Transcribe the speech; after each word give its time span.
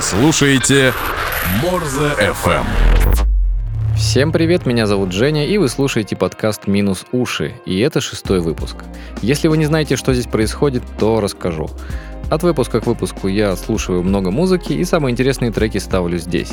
Слушаете 0.00 0.92
Морзе 1.62 2.12
FM. 2.18 2.64
Всем 3.96 4.30
привет, 4.30 4.66
меня 4.66 4.86
зовут 4.86 5.12
Женя, 5.12 5.46
и 5.46 5.56
вы 5.56 5.68
слушаете 5.68 6.16
подкаст 6.16 6.66
«Минус 6.66 7.06
уши», 7.12 7.54
и 7.64 7.78
это 7.80 8.02
шестой 8.02 8.40
выпуск. 8.40 8.76
Если 9.22 9.48
вы 9.48 9.56
не 9.56 9.64
знаете, 9.64 9.96
что 9.96 10.12
здесь 10.12 10.26
происходит, 10.26 10.82
то 10.98 11.20
расскажу. 11.20 11.70
От 12.28 12.42
выпуска 12.42 12.80
к 12.80 12.86
выпуску 12.86 13.28
я 13.28 13.54
слушаю 13.56 14.02
много 14.02 14.30
музыки, 14.30 14.72
и 14.72 14.84
самые 14.84 15.12
интересные 15.12 15.52
треки 15.52 15.78
ставлю 15.78 16.18
здесь. 16.18 16.52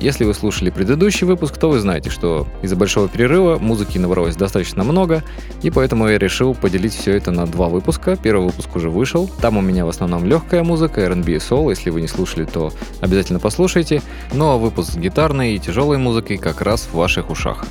Если 0.00 0.24
вы 0.24 0.32
слушали 0.32 0.70
предыдущий 0.70 1.26
выпуск, 1.26 1.56
то 1.56 1.70
вы 1.70 1.80
знаете, 1.80 2.08
что 2.08 2.46
из-за 2.62 2.76
большого 2.76 3.08
перерыва 3.08 3.58
музыки 3.58 3.98
набралось 3.98 4.36
достаточно 4.36 4.84
много, 4.84 5.24
и 5.62 5.70
поэтому 5.70 6.06
я 6.08 6.18
решил 6.18 6.54
поделить 6.54 6.94
все 6.94 7.16
это 7.16 7.32
на 7.32 7.46
два 7.46 7.68
выпуска. 7.68 8.16
Первый 8.16 8.46
выпуск 8.46 8.76
уже 8.76 8.90
вышел. 8.90 9.28
Там 9.40 9.56
у 9.56 9.60
меня 9.60 9.84
в 9.84 9.88
основном 9.88 10.24
легкая 10.24 10.62
музыка, 10.62 11.00
R&B 11.00 11.32
и 11.32 11.38
сол. 11.40 11.70
Если 11.70 11.90
вы 11.90 12.00
не 12.00 12.06
слушали, 12.06 12.44
то 12.44 12.70
обязательно 13.00 13.40
послушайте. 13.40 14.02
Ну 14.32 14.50
а 14.50 14.56
выпуск 14.56 14.92
с 14.92 14.96
гитарной 14.96 15.54
и 15.54 15.58
тяжелой 15.58 15.98
музыкой 15.98 16.36
как 16.36 16.60
раз 16.60 16.82
в 16.82 16.94
ваших 16.94 17.30
ушах. 17.30 17.64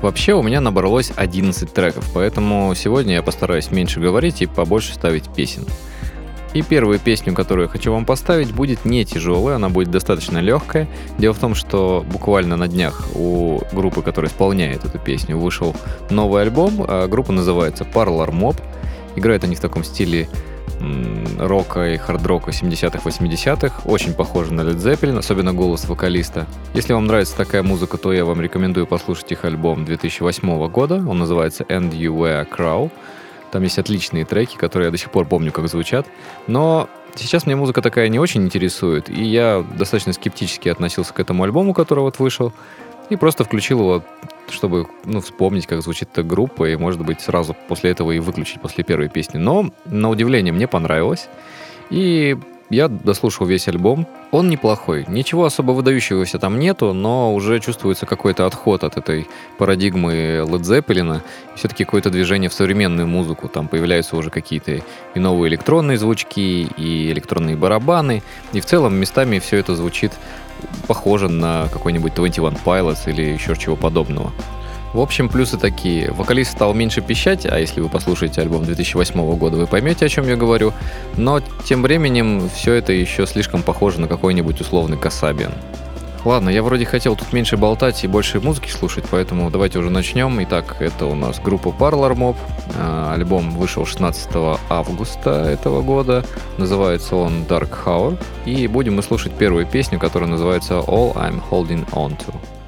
Вообще 0.00 0.32
у 0.32 0.42
меня 0.42 0.60
набралось 0.60 1.12
11 1.14 1.72
треков, 1.72 2.10
поэтому 2.12 2.74
сегодня 2.74 3.14
я 3.14 3.22
постараюсь 3.22 3.70
меньше 3.70 4.00
говорить 4.00 4.42
и 4.42 4.46
побольше 4.46 4.94
ставить 4.94 5.32
песен. 5.32 5.64
И 6.54 6.62
первую 6.62 6.98
песню, 6.98 7.32
которую 7.32 7.64
я 7.66 7.70
хочу 7.70 7.92
вам 7.92 8.04
поставить, 8.04 8.52
будет 8.52 8.84
не 8.84 9.04
тяжелая, 9.04 9.56
она 9.56 9.68
будет 9.70 9.90
достаточно 9.90 10.38
легкая. 10.38 10.86
Дело 11.18 11.32
в 11.32 11.38
том, 11.38 11.54
что 11.54 12.04
буквально 12.10 12.56
на 12.56 12.68
днях 12.68 13.08
у 13.14 13.60
группы, 13.72 14.02
которая 14.02 14.30
исполняет 14.30 14.84
эту 14.84 14.98
песню, 14.98 15.38
вышел 15.38 15.74
новый 16.10 16.42
альбом. 16.42 16.84
А 16.86 17.08
группа 17.08 17.32
называется 17.32 17.84
Parlor 17.84 18.30
Mob. 18.30 18.60
Играют 19.16 19.44
они 19.44 19.56
в 19.56 19.60
таком 19.60 19.82
стиле 19.82 20.28
рока 21.38 21.92
и 21.92 21.96
хард-рока 21.96 22.50
70-х, 22.50 23.08
80-х. 23.08 23.82
Очень 23.84 24.14
похоже 24.14 24.52
на 24.52 24.62
Led 24.62 24.76
Zeppelin, 24.76 25.18
особенно 25.18 25.52
голос 25.52 25.88
вокалиста. 25.88 26.46
Если 26.74 26.92
вам 26.92 27.06
нравится 27.06 27.36
такая 27.36 27.62
музыка, 27.62 27.96
то 27.98 28.12
я 28.12 28.24
вам 28.24 28.40
рекомендую 28.40 28.86
послушать 28.86 29.30
их 29.32 29.44
альбом 29.44 29.84
2008 29.84 30.68
года. 30.68 30.96
Он 30.96 31.18
называется 31.18 31.64
And 31.64 31.92
You 31.92 32.16
Wear 32.16 32.46
Crow. 32.48 32.90
Там 33.52 33.62
есть 33.62 33.78
отличные 33.78 34.24
треки, 34.24 34.56
которые 34.56 34.86
я 34.86 34.90
до 34.90 34.96
сих 34.96 35.10
пор 35.10 35.26
помню, 35.26 35.52
как 35.52 35.68
звучат. 35.68 36.06
Но 36.46 36.88
сейчас 37.14 37.44
мне 37.44 37.54
музыка 37.54 37.82
такая 37.82 38.08
не 38.08 38.18
очень 38.18 38.44
интересует, 38.44 39.10
и 39.10 39.22
я 39.22 39.64
достаточно 39.76 40.14
скептически 40.14 40.70
относился 40.70 41.12
к 41.12 41.20
этому 41.20 41.44
альбому, 41.44 41.74
который 41.74 42.00
вот 42.00 42.18
вышел, 42.18 42.52
и 43.10 43.16
просто 43.16 43.44
включил 43.44 43.80
его, 43.80 44.02
чтобы 44.48 44.86
ну, 45.04 45.20
вспомнить, 45.20 45.66
как 45.66 45.82
звучит 45.82 46.08
эта 46.12 46.22
группа, 46.22 46.70
и, 46.70 46.76
может 46.76 47.04
быть, 47.04 47.20
сразу 47.20 47.54
после 47.68 47.90
этого 47.90 48.12
и 48.12 48.20
выключить 48.20 48.62
после 48.62 48.84
первой 48.84 49.10
песни. 49.10 49.36
Но, 49.36 49.70
на 49.84 50.08
удивление, 50.08 50.52
мне 50.52 50.66
понравилось. 50.66 51.28
И 51.90 52.38
я 52.72 52.88
дослушал 52.88 53.46
весь 53.46 53.68
альбом. 53.68 54.06
Он 54.30 54.48
неплохой. 54.48 55.04
Ничего 55.06 55.44
особо 55.44 55.72
выдающегося 55.72 56.38
там 56.38 56.58
нету, 56.58 56.94
но 56.94 57.34
уже 57.34 57.60
чувствуется 57.60 58.06
какой-то 58.06 58.46
отход 58.46 58.82
от 58.82 58.96
этой 58.96 59.28
парадигмы 59.58 60.42
Led 60.46 60.62
Zeppelin. 60.62 61.20
Все-таки 61.54 61.84
какое-то 61.84 62.08
движение 62.08 62.48
в 62.48 62.54
современную 62.54 63.06
музыку. 63.06 63.48
Там 63.48 63.68
появляются 63.68 64.16
уже 64.16 64.30
какие-то 64.30 64.80
и 65.14 65.20
новые 65.20 65.50
электронные 65.50 65.98
звучки, 65.98 66.66
и 66.76 67.12
электронные 67.12 67.56
барабаны. 67.56 68.22
И 68.54 68.60
в 68.60 68.64
целом 68.64 68.94
местами 68.94 69.38
все 69.38 69.58
это 69.58 69.76
звучит 69.76 70.12
похоже 70.86 71.28
на 71.28 71.68
какой-нибудь 71.72 72.14
21 72.14 72.56
Pilots 72.64 73.10
или 73.10 73.22
еще 73.22 73.54
чего 73.54 73.76
подобного. 73.76 74.32
В 74.92 75.00
общем, 75.00 75.28
плюсы 75.28 75.56
такие. 75.56 76.10
Вокалист 76.12 76.52
стал 76.52 76.74
меньше 76.74 77.00
пищать, 77.00 77.46
а 77.46 77.58
если 77.58 77.80
вы 77.80 77.88
послушаете 77.88 78.42
альбом 78.42 78.64
2008 78.64 79.36
года, 79.36 79.56
вы 79.56 79.66
поймете, 79.66 80.04
о 80.04 80.08
чем 80.08 80.28
я 80.28 80.36
говорю. 80.36 80.72
Но 81.16 81.40
тем 81.64 81.82
временем 81.82 82.50
все 82.54 82.74
это 82.74 82.92
еще 82.92 83.26
слишком 83.26 83.62
похоже 83.62 84.00
на 84.00 84.08
какой-нибудь 84.08 84.60
условный 84.60 84.98
Касабиан. 84.98 85.52
Ладно, 86.24 86.50
я 86.50 86.62
вроде 86.62 86.84
хотел 86.84 87.16
тут 87.16 87.32
меньше 87.32 87.56
болтать 87.56 88.04
и 88.04 88.06
больше 88.06 88.40
музыки 88.40 88.70
слушать, 88.70 89.04
поэтому 89.10 89.50
давайте 89.50 89.80
уже 89.80 89.90
начнем. 89.90 90.40
Итак, 90.44 90.76
это 90.78 91.06
у 91.06 91.16
нас 91.16 91.40
группа 91.40 91.70
Parlor 91.70 92.14
Mob. 92.14 92.36
А, 92.78 93.12
альбом 93.14 93.50
вышел 93.56 93.84
16 93.84 94.28
августа 94.68 95.30
этого 95.30 95.82
года. 95.82 96.24
Называется 96.58 97.16
он 97.16 97.42
Dark 97.48 97.70
Hour. 97.86 98.22
И 98.44 98.68
будем 98.68 98.96
мы 98.96 99.02
слушать 99.02 99.32
первую 99.32 99.66
песню, 99.66 99.98
которая 99.98 100.30
называется 100.30 100.74
All 100.74 101.12
I'm 101.14 101.42
Holding 101.50 101.90
On 101.90 102.10
To. 102.10 102.61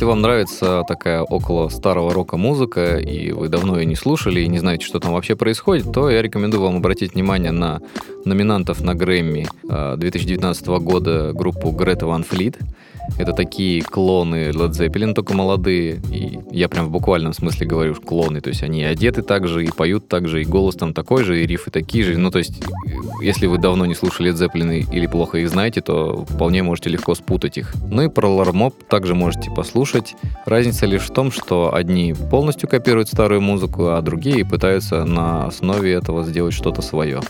Если 0.00 0.08
вам 0.08 0.22
нравится 0.22 0.82
такая 0.88 1.20
около 1.20 1.68
старого 1.68 2.14
рока 2.14 2.38
музыка, 2.38 2.96
и 2.96 3.32
вы 3.32 3.48
давно 3.48 3.78
ее 3.78 3.84
не 3.84 3.96
слушали 3.96 4.40
и 4.40 4.48
не 4.48 4.58
знаете, 4.58 4.86
что 4.86 4.98
там 4.98 5.12
вообще 5.12 5.36
происходит, 5.36 5.92
то 5.92 6.08
я 6.08 6.22
рекомендую 6.22 6.62
вам 6.62 6.76
обратить 6.76 7.12
внимание 7.12 7.50
на 7.50 7.82
номинантов 8.24 8.80
на 8.80 8.94
Грэмми 8.94 9.46
2019 9.62 10.68
а, 10.68 10.78
года 10.78 11.32
группу 11.34 11.70
Грета 11.70 12.06
Ван 12.06 12.24
Флит. 12.24 12.56
Это 13.18 13.32
такие 13.32 13.82
клоны 13.82 14.50
Led 14.50 14.70
Zeppelin, 14.70 15.14
только 15.14 15.34
молодые. 15.34 16.00
И 16.10 16.38
я 16.50 16.68
прям 16.68 16.86
в 16.86 16.90
буквальном 16.90 17.32
смысле 17.32 17.66
говорю 17.66 17.94
клоны. 17.94 18.40
То 18.40 18.48
есть 18.48 18.62
они 18.62 18.82
одеты 18.84 19.22
так 19.22 19.46
же, 19.46 19.64
и 19.64 19.70
поют 19.70 20.08
так 20.08 20.28
же, 20.28 20.42
и 20.42 20.44
голос 20.44 20.76
там 20.76 20.94
такой 20.94 21.24
же, 21.24 21.42
и 21.42 21.46
рифы 21.46 21.70
такие 21.70 22.04
же. 22.04 22.16
Ну, 22.18 22.30
то 22.30 22.38
есть, 22.38 22.62
если 23.22 23.46
вы 23.46 23.58
давно 23.58 23.86
не 23.86 23.94
слушали 23.94 24.32
Led 24.32 24.36
Zeppelin 24.36 24.86
или 24.92 25.06
плохо 25.06 25.38
их 25.38 25.50
знаете, 25.50 25.80
то 25.80 26.24
вполне 26.28 26.62
можете 26.62 26.90
легко 26.90 27.14
спутать 27.14 27.58
их. 27.58 27.74
Ну 27.90 28.02
и 28.02 28.08
про 28.08 28.28
Лармоп 28.28 28.74
также 28.88 29.14
можете 29.14 29.50
послушать. 29.50 30.14
Разница 30.46 30.86
лишь 30.86 31.02
в 31.02 31.12
том, 31.12 31.30
что 31.30 31.74
одни 31.74 32.14
полностью 32.30 32.68
копируют 32.68 33.08
старую 33.08 33.40
музыку, 33.40 33.88
а 33.88 34.02
другие 34.02 34.44
пытаются 34.44 35.04
на 35.04 35.46
основе 35.46 35.92
этого 35.92 36.24
сделать 36.24 36.54
что-то 36.54 36.82
свое. 36.82 37.20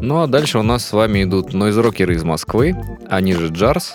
Ну 0.00 0.22
а 0.22 0.26
дальше 0.26 0.58
у 0.58 0.62
нас 0.62 0.86
с 0.86 0.92
вами 0.92 1.24
идут 1.24 1.52
нойз-рокеры 1.52 2.14
из 2.14 2.24
Москвы, 2.24 2.76
они 3.08 3.34
же 3.34 3.48
Джарс. 3.48 3.92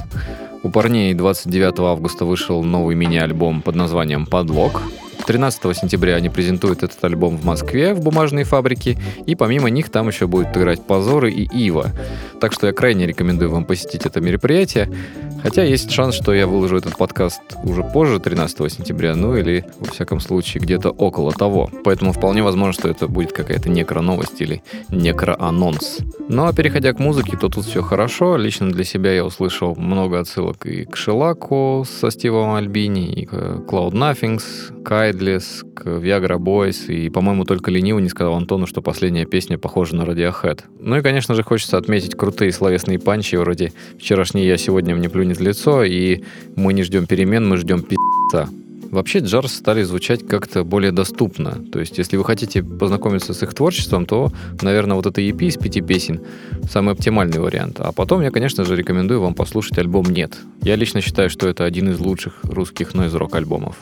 У 0.64 0.70
парней 0.70 1.14
29 1.14 1.80
августа 1.80 2.24
вышел 2.24 2.64
новый 2.64 2.96
мини-альбом 2.96 3.62
под 3.62 3.76
названием 3.76 4.26
«Подлог». 4.26 4.82
13 5.26 5.78
сентября 5.78 6.16
они 6.16 6.30
презентуют 6.30 6.84
этот 6.84 7.04
альбом 7.04 7.38
в 7.38 7.46
Москве 7.46 7.94
в 7.94 8.02
бумажной 8.02 8.44
фабрике, 8.44 8.98
и 9.26 9.36
помимо 9.36 9.70
них 9.70 9.90
там 9.90 10.08
еще 10.08 10.28
будут 10.28 10.56
играть 10.56 10.86
Позоры 10.86 11.32
и 11.32 11.48
Ива. 11.54 11.92
Так 12.40 12.54
что 12.54 12.68
я 12.68 12.74
крайне 12.74 13.08
рекомендую 13.08 13.52
вам 13.52 13.66
посетить 13.66 14.06
это 14.06 14.20
мероприятие. 14.20 14.90
Хотя 15.42 15.64
есть 15.64 15.92
шанс, 15.92 16.16
что 16.16 16.34
я 16.34 16.48
выложу 16.48 16.78
этот 16.78 16.96
подкаст 16.96 17.42
уже 17.66 17.84
позже, 17.84 18.20
13 18.20 18.72
сентября, 18.72 19.14
ну 19.14 19.36
или, 19.36 19.66
во 19.80 19.92
всяком 19.92 20.22
случае, 20.22 20.64
где-то 20.64 20.90
около 20.92 21.34
того. 21.34 21.70
Поэтому 21.84 22.14
вполне 22.14 22.42
возможно, 22.44 22.72
что 22.72 22.88
это 22.88 23.10
будет 23.10 23.34
какая-то 23.34 23.70
некро-новость 23.70 24.40
или 24.40 24.64
некро-анонс. 24.90 25.98
Ну 26.30 26.46
а 26.46 26.54
переходя 26.54 26.94
к 26.94 27.00
музыке, 27.00 27.36
то 27.36 27.50
тут 27.50 27.66
все 27.66 27.82
хорошо. 27.82 28.38
Лично 28.38 28.72
для 28.72 28.86
себя 28.86 29.14
я 29.14 29.26
услышал 29.26 29.76
много 29.76 30.20
отсылок 30.20 30.66
и 30.66 30.86
к 30.86 30.96
Шелаку 30.96 31.86
со 31.86 32.10
Стивом 32.10 32.54
Альбини, 32.54 33.12
и 33.14 33.26
к 33.26 33.34
Cloud 33.34 33.92
Nothings, 33.92 34.44
Кайдлес, 35.14 35.64
к 35.76 35.86
Viagra 35.86 36.38
Boys, 36.38 36.88
и, 36.88 37.10
по-моему, 37.10 37.46
только 37.46 37.70
лениво 37.70 38.00
не 38.00 38.10
сказал 38.10 38.34
Антону, 38.34 38.66
что 38.66 38.82
последняя 38.82 39.26
песня 39.26 39.58
похожа 39.58 39.96
на 39.96 40.04
Radiohead. 40.04 40.62
Ну 40.80 40.98
и, 40.98 41.02
конечно 41.02 41.36
же, 41.36 41.44
хочется 41.44 41.78
отметить 41.78 42.16
крутые 42.16 42.52
словесные 42.52 43.00
панчи, 43.00 43.36
вроде 43.36 43.72
«Вчерашний 44.00 44.46
я 44.46 44.58
сегодня 44.58 44.96
мне 44.96 45.10
плюнет 45.10 45.38
в 45.38 45.42
лицо», 45.42 45.84
и 45.84 46.24
«Мы 46.56 46.74
не 46.74 46.84
ждем 46.84 47.06
перемен, 47.06 47.48
мы 47.48 47.58
ждем 47.58 47.84
пи***ца». 47.84 48.50
Вообще 48.94 49.20
джарс 49.20 49.54
стали 49.54 49.82
звучать 49.82 50.28
как-то 50.28 50.64
более 50.64 50.92
доступно. 50.92 51.54
То 51.72 51.80
есть, 51.80 51.98
если 51.98 52.16
вы 52.16 52.24
хотите 52.24 52.62
познакомиться 52.62 53.34
с 53.34 53.42
их 53.42 53.56
творчеством, 53.56 54.06
то, 54.06 54.32
наверное, 54.62 54.96
вот 54.96 55.08
это 55.08 55.20
EP 55.20 55.48
из 55.48 55.58
пяти 55.58 55.82
песен 55.82 56.22
самый 56.70 56.94
оптимальный 56.94 57.40
вариант. 57.40 57.80
А 57.80 57.92
потом 57.92 58.22
я, 58.22 58.30
конечно 58.30 58.66
же, 58.66 58.76
рекомендую 58.76 59.20
вам 59.20 59.34
послушать 59.34 59.80
альбом 59.80 60.06
«Нет». 60.06 60.38
Я 60.62 60.76
лично 60.76 61.02
считаю, 61.02 61.32
что 61.32 61.50
это 61.50 61.66
один 61.66 61.90
из 61.90 62.00
лучших 62.00 62.36
русских 62.44 62.94
нойз-рок 62.94 63.34
альбомов. 63.36 63.78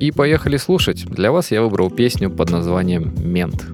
И 0.00 0.10
поехали 0.10 0.56
слушать. 0.56 1.04
Для 1.04 1.32
вас 1.32 1.50
я 1.50 1.60
выбрал 1.60 1.90
песню 1.90 2.30
под 2.30 2.48
названием 2.48 3.12
«Мент». 3.18 3.66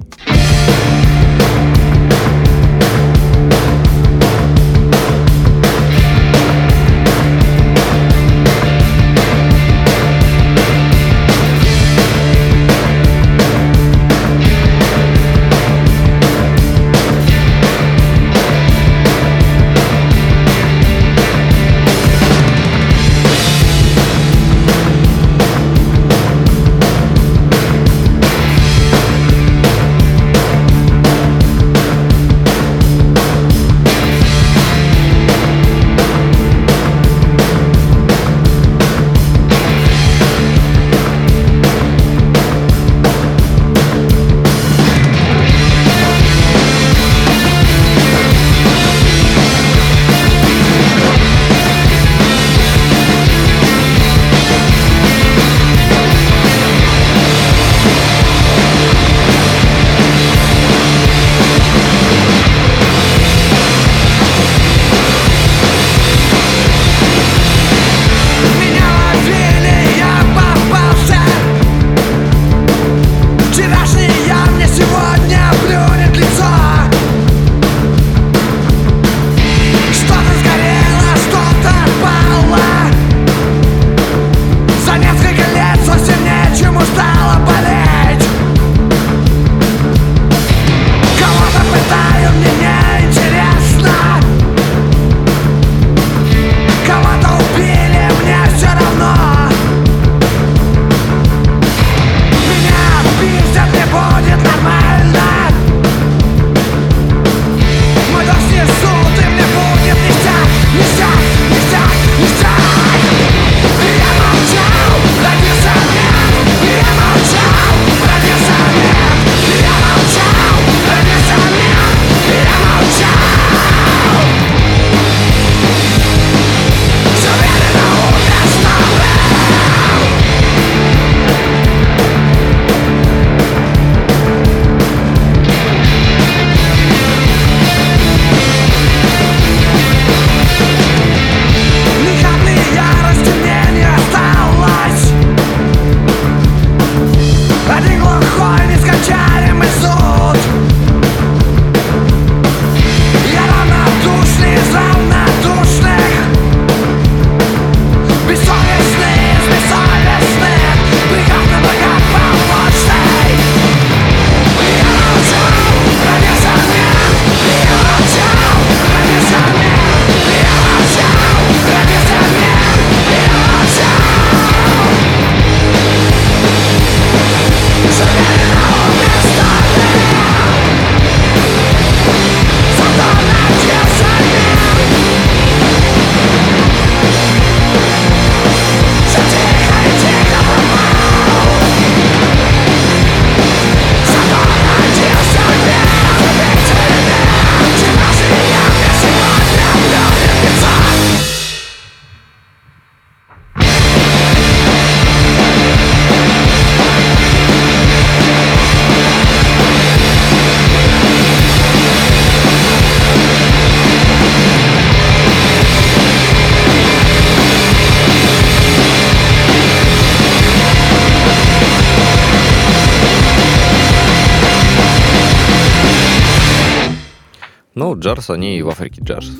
Ну, 227.92 227.98
джарс, 227.98 228.30
они 228.30 228.56
и 228.56 228.62
в 228.62 228.70
Африке 228.70 229.02
джарс. 229.04 229.30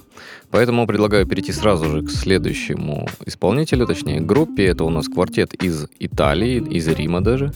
Поэтому 0.53 0.87
предлагаю 0.87 1.27
перейти 1.27 1.51
сразу 1.51 1.87
же 1.87 2.03
к 2.03 2.11
следующему 2.11 3.09
исполнителю, 3.25 3.87
точнее, 3.87 4.21
группе. 4.21 4.67
Это 4.67 4.85
у 4.85 4.91
нас 4.91 5.09
квартет 5.09 5.55
из 5.55 5.87
Италии, 5.99 6.63
из 6.71 6.87
Рима 6.89 7.23
даже. 7.23 7.53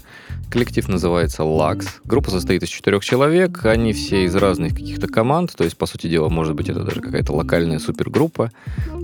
Коллектив 0.50 0.88
называется 0.88 1.42
Lux. 1.42 1.86
Группа 2.04 2.30
состоит 2.30 2.62
из 2.62 2.68
четырех 2.68 3.04
человек, 3.04 3.64
они 3.66 3.92
все 3.92 4.24
из 4.24 4.34
разных 4.34 4.74
каких-то 4.74 5.08
команд, 5.08 5.52
то 5.56 5.64
есть, 5.64 5.76
по 5.76 5.86
сути 5.86 6.06
дела, 6.06 6.28
может 6.28 6.54
быть, 6.54 6.68
это 6.68 6.84
даже 6.84 7.00
какая-то 7.00 7.32
локальная 7.32 7.80
супергруппа. 7.80 8.52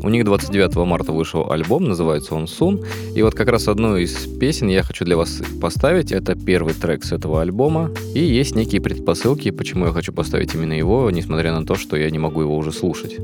У 0.02 0.08
них 0.08 0.24
29 0.24 0.76
марта 0.86 1.12
вышел 1.12 1.50
альбом, 1.50 1.84
называется 1.84 2.34
он 2.34 2.46
Сун. 2.46 2.84
И 3.14 3.22
вот 3.22 3.34
как 3.34 3.48
раз 3.48 3.68
одну 3.68 3.96
из 3.96 4.14
песен 4.38 4.68
я 4.68 4.82
хочу 4.82 5.04
для 5.04 5.16
вас 5.16 5.42
поставить. 5.60 6.12
Это 6.12 6.36
первый 6.36 6.74
трек 6.74 7.04
с 7.04 7.12
этого 7.12 7.42
альбома. 7.42 7.90
И 8.14 8.20
есть 8.20 8.54
некие 8.54 8.80
предпосылки, 8.80 9.50
почему 9.50 9.86
я 9.86 9.92
хочу 9.92 10.12
поставить 10.12 10.54
именно 10.54 10.72
его, 10.74 11.10
несмотря 11.10 11.52
на 11.52 11.66
то, 11.66 11.74
что 11.74 11.96
я 11.96 12.08
не 12.10 12.18
могу 12.18 12.40
его 12.40 12.56
уже 12.56 12.72
слушать. 12.72 13.16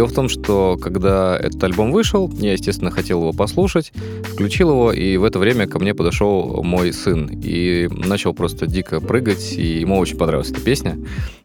Дело 0.00 0.08
в 0.08 0.14
том, 0.14 0.30
что 0.30 0.78
когда 0.80 1.38
этот 1.38 1.62
альбом 1.62 1.92
вышел, 1.92 2.32
я, 2.38 2.52
естественно, 2.52 2.90
хотел 2.90 3.20
его 3.20 3.34
послушать, 3.34 3.92
включил 4.32 4.70
его, 4.70 4.92
и 4.94 5.18
в 5.18 5.24
это 5.24 5.38
время 5.38 5.66
ко 5.66 5.78
мне 5.78 5.92
подошел 5.92 6.62
мой 6.62 6.90
сын 6.94 7.28
и 7.30 7.86
начал 7.90 8.32
просто 8.32 8.66
дико 8.66 9.02
прыгать, 9.02 9.52
и 9.58 9.80
ему 9.80 9.98
очень 9.98 10.16
понравилась 10.16 10.50
эта 10.52 10.62
песня. 10.62 10.98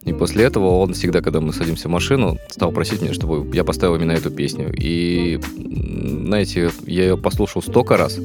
И 0.05 0.13
после 0.13 0.45
этого 0.45 0.79
он 0.79 0.93
всегда, 0.93 1.19
когда 1.19 1.41
мы 1.41 1.51
садимся 1.51 1.89
в 1.89 1.91
машину, 1.91 2.37
стал 2.49 2.71
просить 2.71 3.01
меня, 3.01 3.13
чтобы 3.13 3.53
я 3.53 3.65
поставил 3.65 3.95
именно 3.95 4.13
эту 4.13 4.31
песню. 4.31 4.73
И, 4.73 5.37
знаете, 5.57 6.71
я 6.85 7.03
ее 7.07 7.17
послушал 7.17 7.61
столько 7.61 7.97
раз, 7.97 8.21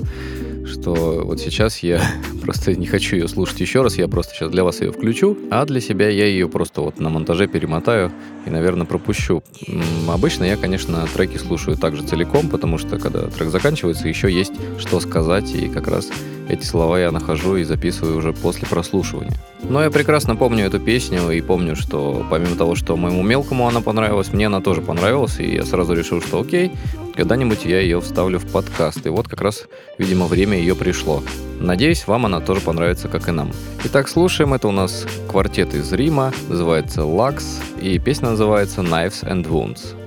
что 0.66 1.22
вот 1.24 1.40
сейчас 1.40 1.78
я 1.78 2.00
просто 2.42 2.74
не 2.74 2.86
хочу 2.86 3.16
ее 3.16 3.28
слушать 3.28 3.60
еще 3.60 3.82
раз, 3.82 3.96
я 3.96 4.08
просто 4.08 4.34
сейчас 4.34 4.50
для 4.50 4.64
вас 4.64 4.80
ее 4.80 4.92
включу, 4.92 5.36
а 5.50 5.64
для 5.64 5.80
себя 5.80 6.08
я 6.08 6.26
ее 6.26 6.48
просто 6.48 6.80
вот 6.80 7.00
на 7.00 7.08
монтаже 7.08 7.46
перемотаю 7.46 8.12
и, 8.46 8.50
наверное, 8.50 8.86
пропущу. 8.86 9.42
Обычно 10.08 10.44
я, 10.44 10.56
конечно, 10.56 11.06
треки 11.14 11.36
слушаю 11.36 11.76
также 11.76 12.02
целиком, 12.02 12.48
потому 12.48 12.78
что 12.78 12.98
когда 12.98 13.26
трек 13.28 13.50
заканчивается, 13.50 14.08
еще 14.08 14.32
есть 14.32 14.52
что 14.78 15.00
сказать, 15.00 15.54
и 15.54 15.68
как 15.68 15.88
раз 15.88 16.10
эти 16.48 16.64
слова 16.64 16.98
я 16.98 17.12
нахожу 17.12 17.56
и 17.56 17.64
записываю 17.64 18.16
уже 18.16 18.32
после 18.32 18.66
прослушивания. 18.66 19.36
Но 19.62 19.82
я 19.82 19.90
прекрасно 19.90 20.36
помню 20.36 20.66
эту 20.66 20.80
песню 20.80 21.30
и 21.30 21.40
помню, 21.40 21.76
что 21.76 22.26
помимо 22.28 22.56
того, 22.56 22.74
что 22.74 22.96
моему 22.96 23.22
мелкому 23.22 23.68
она 23.68 23.80
понравилась, 23.80 24.32
мне 24.32 24.46
она 24.46 24.60
тоже 24.60 24.80
понравилась, 24.80 25.38
и 25.38 25.54
я 25.54 25.64
сразу 25.64 25.94
решил, 25.94 26.20
что 26.20 26.40
окей, 26.40 26.72
когда-нибудь 27.20 27.66
я 27.66 27.80
ее 27.80 28.00
вставлю 28.00 28.38
в 28.38 28.46
подкаст. 28.46 29.04
И 29.04 29.10
вот 29.10 29.28
как 29.28 29.42
раз, 29.42 29.64
видимо, 29.98 30.24
время 30.24 30.56
ее 30.56 30.74
пришло. 30.74 31.22
Надеюсь, 31.60 32.06
вам 32.06 32.24
она 32.24 32.40
тоже 32.40 32.62
понравится, 32.62 33.08
как 33.08 33.28
и 33.28 33.30
нам. 33.30 33.52
Итак, 33.84 34.08
слушаем. 34.08 34.54
Это 34.54 34.68
у 34.68 34.72
нас 34.72 35.06
квартет 35.28 35.74
из 35.74 35.92
Рима, 35.92 36.32
называется 36.48 37.02
«Lux», 37.02 37.42
и 37.78 37.98
песня 37.98 38.30
называется 38.30 38.80
«Knives 38.80 39.22
and 39.22 39.46
Wounds». 39.46 39.99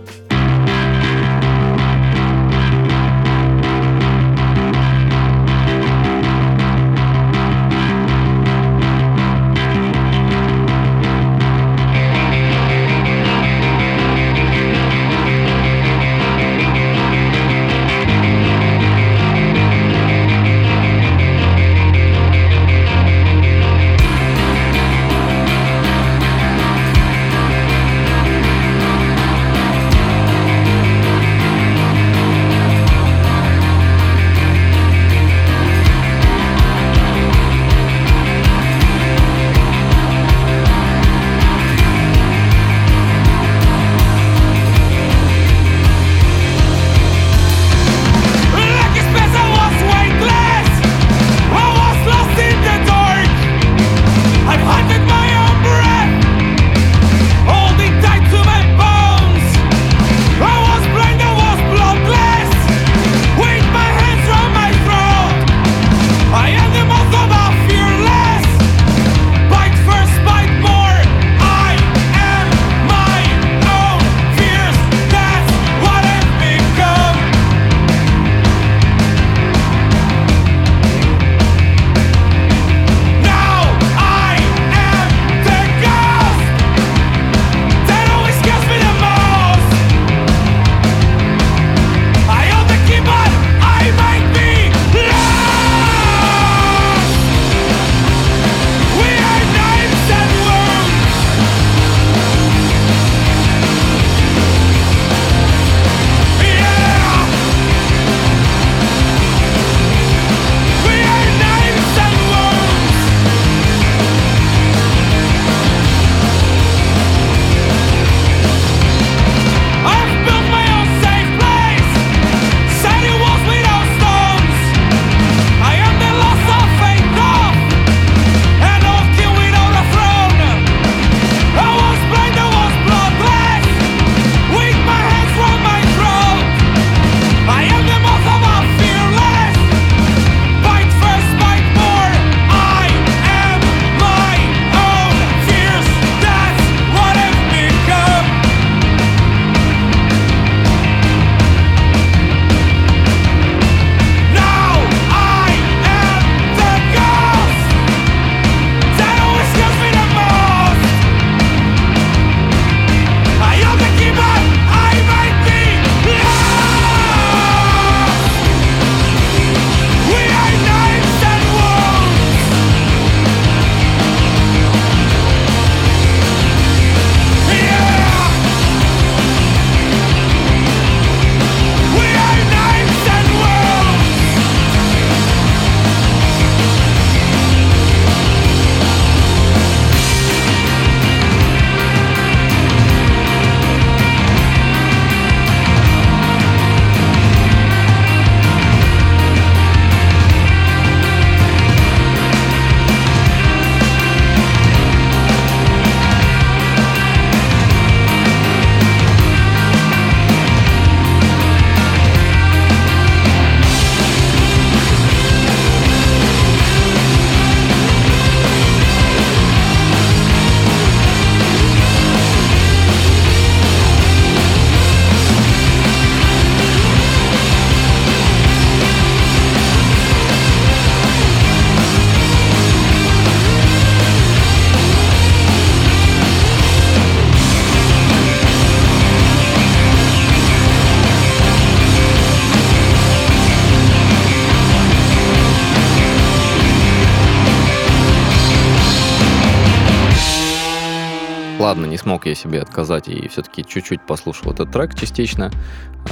Ладно, 251.64 251.86
не 251.86 251.96
смог 251.96 252.26
я 252.26 252.36
себе 252.36 252.62
отказать 252.62 253.08
и 253.08 253.30
все-таки 253.30 253.64
чуть-чуть 253.64 254.06
послушал 254.06 254.52
этот 254.52 254.70
трек 254.74 255.00
частично. 255.00 255.50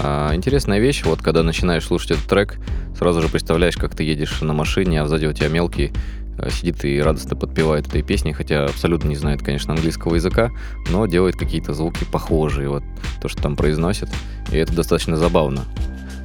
А, 0.02 0.34
интересная 0.34 0.80
вещь, 0.80 1.04
вот 1.04 1.22
когда 1.22 1.44
начинаешь 1.44 1.86
слушать 1.86 2.12
этот 2.12 2.24
трек, 2.24 2.58
сразу 2.98 3.22
же 3.22 3.28
представляешь, 3.28 3.76
как 3.76 3.94
ты 3.94 4.04
едешь 4.04 4.40
на 4.40 4.54
машине, 4.54 5.02
а 5.02 5.08
сзади 5.08 5.26
у 5.26 5.34
тебя 5.34 5.50
мелкий 5.50 5.92
э, 6.38 6.50
сидит 6.52 6.86
и 6.86 7.02
радостно 7.02 7.36
подпевает 7.36 7.86
этой 7.86 8.02
песни, 8.02 8.32
хотя 8.32 8.64
абсолютно 8.64 9.10
не 9.10 9.18
знает, 9.18 9.44
конечно, 9.44 9.74
английского 9.74 10.16
языка, 10.16 10.52
но 10.90 11.06
делает 11.06 11.36
какие-то 11.36 11.74
звуки 11.74 12.06
похожие, 12.06 12.70
вот 12.70 12.84
то, 13.22 13.28
что 13.28 13.44
там 13.44 13.58
произносит, 13.58 14.08
и 14.54 14.58
это 14.58 14.74
достаточно 14.74 15.18
забавно. 15.18 15.66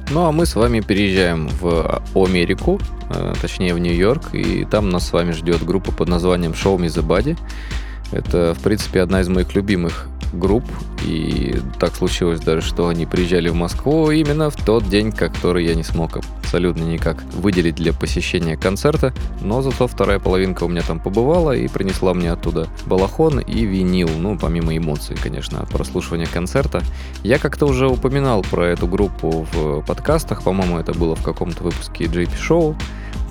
Ну 0.09 0.25
а 0.25 0.31
мы 0.31 0.45
с 0.45 0.55
вами 0.55 0.79
переезжаем 0.79 1.49
в 1.59 2.01
Америку, 2.15 2.79
э, 3.09 3.33
точнее 3.41 3.73
в 3.73 3.79
Нью-Йорк, 3.79 4.33
и 4.35 4.63
там 4.63 4.89
нас 4.89 5.05
с 5.05 5.11
вами 5.11 5.33
ждет 5.33 5.65
группа 5.65 5.91
под 5.91 6.07
названием 6.07 6.53
Show 6.53 6.77
Me 6.77 6.85
The 6.85 7.05
Body. 7.05 7.37
Это, 8.11 8.53
в 8.53 8.63
принципе, 8.63 9.01
одна 9.01 9.21
из 9.21 9.27
моих 9.27 9.53
любимых 9.55 10.07
групп, 10.33 10.65
и 11.05 11.55
так 11.79 11.95
случилось 11.95 12.39
даже, 12.39 12.61
что 12.61 12.87
они 12.87 13.05
приезжали 13.05 13.49
в 13.49 13.55
Москву 13.55 14.11
именно 14.11 14.49
в 14.49 14.55
тот 14.55 14.87
день, 14.89 15.11
который 15.11 15.65
я 15.65 15.75
не 15.75 15.83
смог 15.83 16.17
абсолютно 16.17 16.83
никак 16.83 17.23
выделить 17.33 17.75
для 17.75 17.93
посещения 17.93 18.57
концерта, 18.57 19.13
но 19.41 19.61
зато 19.61 19.87
вторая 19.87 20.19
половинка 20.19 20.63
у 20.63 20.67
меня 20.67 20.81
там 20.81 20.99
побывала 20.99 21.55
и 21.55 21.67
принесла 21.67 22.13
мне 22.13 22.31
оттуда 22.31 22.67
балахон 22.85 23.39
и 23.39 23.65
винил, 23.65 24.09
ну, 24.17 24.37
помимо 24.37 24.75
эмоций, 24.75 25.15
конечно, 25.21 25.61
от 25.61 25.69
прослушивания 25.69 26.27
концерта. 26.27 26.81
Я 27.23 27.37
как-то 27.39 27.65
уже 27.65 27.87
упоминал 27.87 28.43
про 28.43 28.67
эту 28.67 28.87
группу 28.87 29.47
в 29.51 29.81
подкастах, 29.85 30.43
по-моему, 30.43 30.79
это 30.79 30.93
было 30.93 31.15
в 31.15 31.23
каком-то 31.23 31.63
выпуске 31.63 32.05
JP 32.05 32.31
Show, 32.37 32.75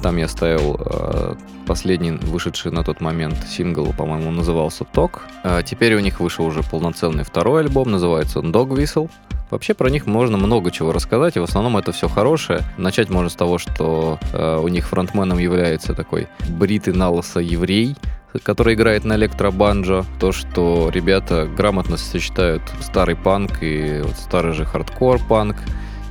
там 0.02 0.16
я 0.16 0.28
ставил 0.28 0.78
э, 0.78 1.35
последний 1.66 2.12
вышедший 2.12 2.72
на 2.72 2.82
тот 2.82 3.00
момент 3.00 3.37
сингл, 3.48 3.92
по-моему, 3.92 4.30
назывался 4.30 4.85
«Talk». 4.85 5.22
А 5.42 5.62
теперь 5.62 5.94
у 5.94 6.00
них 6.00 6.20
вышел 6.20 6.44
уже 6.46 6.62
полноценный 6.62 7.24
второй 7.24 7.62
альбом, 7.62 7.90
называется 7.90 8.40
он 8.40 8.52
«Dog 8.52 8.68
Whistle». 8.68 9.11
Вообще 9.50 9.74
про 9.74 9.90
них 9.90 10.06
можно 10.06 10.38
много 10.38 10.72
чего 10.72 10.92
рассказать, 10.92 11.37
и 11.37 11.40
в 11.40 11.44
основном 11.44 11.76
это 11.76 11.92
все 11.92 12.09
хорошее. 12.09 12.62
Начать 12.78 13.11
можно 13.11 13.30
с 13.30 13.35
того, 13.35 13.59
что 13.59 14.18
э, 14.32 14.59
у 14.61 14.66
них 14.68 14.88
фронтменом 14.88 15.38
является 15.38 15.94
такой 15.94 16.26
бритый 16.48 16.94
наголо 16.94 17.07
еврей, 17.06 17.96
который 18.42 18.74
играет 18.74 19.04
на 19.04 19.14
электробанджо, 19.14 20.04
то, 20.20 20.32
что 20.32 20.90
ребята 20.92 21.48
грамотно 21.56 21.96
сочетают 21.96 22.62
старый 22.80 23.16
панк 23.16 23.62
и 23.62 24.00
вот 24.02 24.16
старый 24.16 24.52
же 24.52 24.64
хардкор 24.64 25.20
панк, 25.28 25.56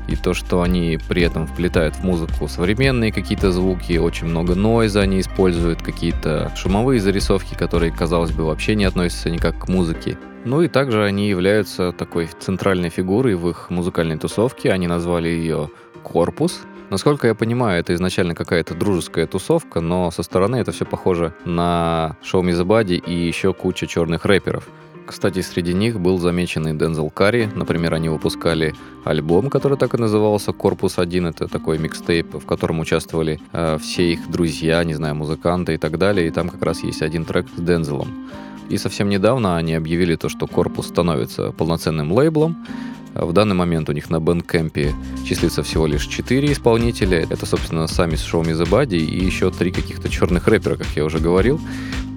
и 0.07 0.15
то, 0.15 0.33
что 0.33 0.61
они 0.61 0.99
при 1.07 1.23
этом 1.23 1.47
вплетают 1.47 1.95
в 1.95 2.03
музыку 2.03 2.47
современные 2.47 3.11
какие-то 3.11 3.51
звуки, 3.51 3.97
очень 3.97 4.27
много 4.27 4.55
нойза 4.55 5.01
они 5.01 5.19
используют, 5.19 5.81
какие-то 5.81 6.51
шумовые 6.55 6.99
зарисовки, 6.99 7.55
которые, 7.55 7.91
казалось 7.91 8.31
бы, 8.31 8.43
вообще 8.45 8.75
не 8.75 8.85
относятся 8.85 9.29
никак 9.29 9.57
к 9.57 9.67
музыке. 9.67 10.17
Ну 10.45 10.61
и 10.61 10.67
также 10.67 11.03
они 11.03 11.27
являются 11.27 11.91
такой 11.91 12.29
центральной 12.39 12.89
фигурой 12.89 13.35
в 13.35 13.49
их 13.49 13.69
музыкальной 13.69 14.17
тусовке. 14.17 14.71
Они 14.71 14.87
назвали 14.87 15.27
ее 15.27 15.69
«Корпус», 16.03 16.61
Насколько 16.91 17.27
я 17.27 17.33
понимаю, 17.33 17.79
это 17.79 17.95
изначально 17.95 18.35
какая-то 18.35 18.75
дружеская 18.75 19.25
тусовка, 19.25 19.81
но 19.81 20.11
со 20.11 20.21
стороны 20.21 20.57
это 20.57 20.71
все 20.71 20.85
похоже 20.85 21.33
на 21.43 22.15
шоу 22.21 22.43
Мизабади 22.43 22.93
и 22.93 23.11
еще 23.11 23.53
куча 23.53 23.87
черных 23.87 24.23
рэперов. 24.25 24.67
Кстати, 25.05 25.41
среди 25.41 25.73
них 25.73 25.99
был 25.99 26.17
замеченный 26.17 26.73
Дензел 26.73 27.09
Карри. 27.11 27.49
Например, 27.55 27.93
они 27.93 28.09
выпускали 28.09 28.73
альбом, 29.03 29.49
который 29.49 29.77
так 29.77 29.93
и 29.93 29.97
назывался 29.97 30.51
«Corpus 30.51 30.97
1». 30.97 31.29
Это 31.29 31.47
такой 31.47 31.77
микстейп, 31.77 32.35
в 32.35 32.45
котором 32.45 32.79
участвовали 32.79 33.39
э, 33.51 33.77
все 33.79 34.13
их 34.13 34.31
друзья, 34.31 34.83
не 34.83 34.95
знаю, 34.95 35.15
музыканты 35.15 35.75
и 35.75 35.77
так 35.77 35.99
далее. 35.99 36.27
И 36.27 36.31
там 36.31 36.49
как 36.49 36.63
раз 36.63 36.83
есть 36.83 37.03
один 37.03 37.23
трек 37.23 37.45
с 37.55 37.61
Дензелом. 37.61 38.29
И 38.69 38.77
совсем 38.77 39.09
недавно 39.09 39.57
они 39.57 39.75
объявили 39.75 40.15
то, 40.15 40.27
что 40.27 40.47
«Corpus» 40.47 40.87
становится 40.87 41.51
полноценным 41.51 42.11
лейблом. 42.11 42.65
В 43.13 43.31
данный 43.31 43.55
момент 43.55 43.87
у 43.89 43.93
них 43.93 44.09
на 44.09 44.19
Bandcamp 44.19 44.85
е 44.85 44.93
числится 45.25 45.61
всего 45.63 45.85
лишь 45.85 46.07
4 46.07 46.51
исполнителя. 46.51 47.25
Это, 47.29 47.45
собственно, 47.45 47.87
сами 47.87 48.25
Show 48.25 48.43
Me 48.43 48.95
и 48.95 49.25
еще 49.25 49.51
три 49.51 49.71
каких-то 49.71 50.09
черных 50.09 50.47
рэпера, 50.47 50.75
как 50.75 50.87
я 50.95 51.05
уже 51.05 51.19
говорил. 51.19 51.61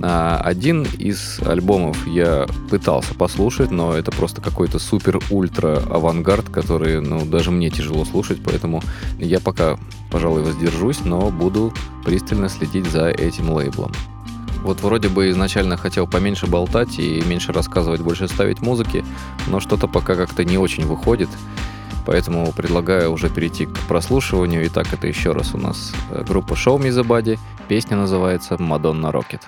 А, 0.01 0.41
один 0.45 0.85
из 0.99 1.41
альбомов 1.41 2.07
я 2.07 2.47
пытался 2.71 3.15
послушать, 3.15 3.71
но 3.71 3.95
это 3.95 4.11
просто 4.11 4.41
какой-то 4.41 4.79
супер-ультра 4.79 5.83
авангард, 5.91 6.49
который, 6.51 7.01
ну, 7.01 7.25
даже 7.25 7.51
мне 7.51 7.71
тяжело 7.71 8.05
слушать, 8.05 8.39
поэтому 8.45 8.83
я 9.19 9.41
пока, 9.41 9.77
пожалуй, 10.11 10.43
воздержусь, 10.43 11.01
но 11.05 11.31
буду 11.31 11.73
пристально 12.05 12.49
следить 12.49 12.87
за 12.87 13.09
этим 13.09 13.51
лейблом. 13.51 13.93
Вот 14.63 14.81
вроде 14.83 15.09
бы 15.09 15.31
изначально 15.31 15.77
хотел 15.77 16.07
поменьше 16.07 16.47
болтать 16.47 16.99
и 16.99 17.23
меньше 17.27 17.53
рассказывать, 17.53 18.01
больше 18.01 18.29
ставить 18.29 18.61
музыки, 18.61 19.05
но 19.47 19.61
что-то 19.61 19.87
пока 19.87 20.15
как-то 20.15 20.45
не 20.45 20.59
очень 20.59 20.85
выходит. 20.85 21.29
Поэтому 22.07 22.53
предлагаю 22.53 23.13
уже 23.13 23.29
перейти 23.29 23.67
к 23.67 23.79
прослушиванию. 23.81 24.67
Итак, 24.67 24.87
это 24.93 25.07
еще 25.07 25.33
раз 25.33 25.55
у 25.55 25.59
нас 25.59 25.93
э, 26.11 26.25
группа 26.27 26.55
Show 26.55 26.79
Me 26.79 26.89
The 26.89 27.07
Body. 27.07 27.39
Песня 27.69 27.99
называется 27.99 28.55
«Madonna 28.55 29.13
Rocket». 29.13 29.43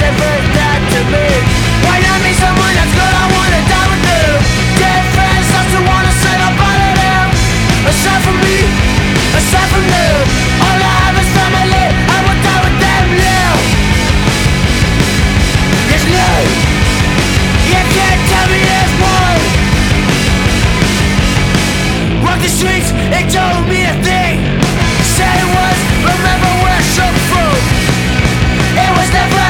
Never 0.00 0.16
that 0.16 0.80
to 0.92 1.00
me 1.12 1.69
the 22.42 22.48
streets, 22.48 22.90
it 23.12 23.28
told 23.28 23.68
me 23.68 23.84
a 23.84 23.94
thing. 24.00 24.40
Said 25.16 25.36
it 25.36 25.50
was, 25.52 25.76
remember 26.08 26.52
where 26.64 26.82
shook 26.96 27.16
from. 27.28 27.56
It 28.76 28.90
was 28.96 29.08
never 29.12 29.49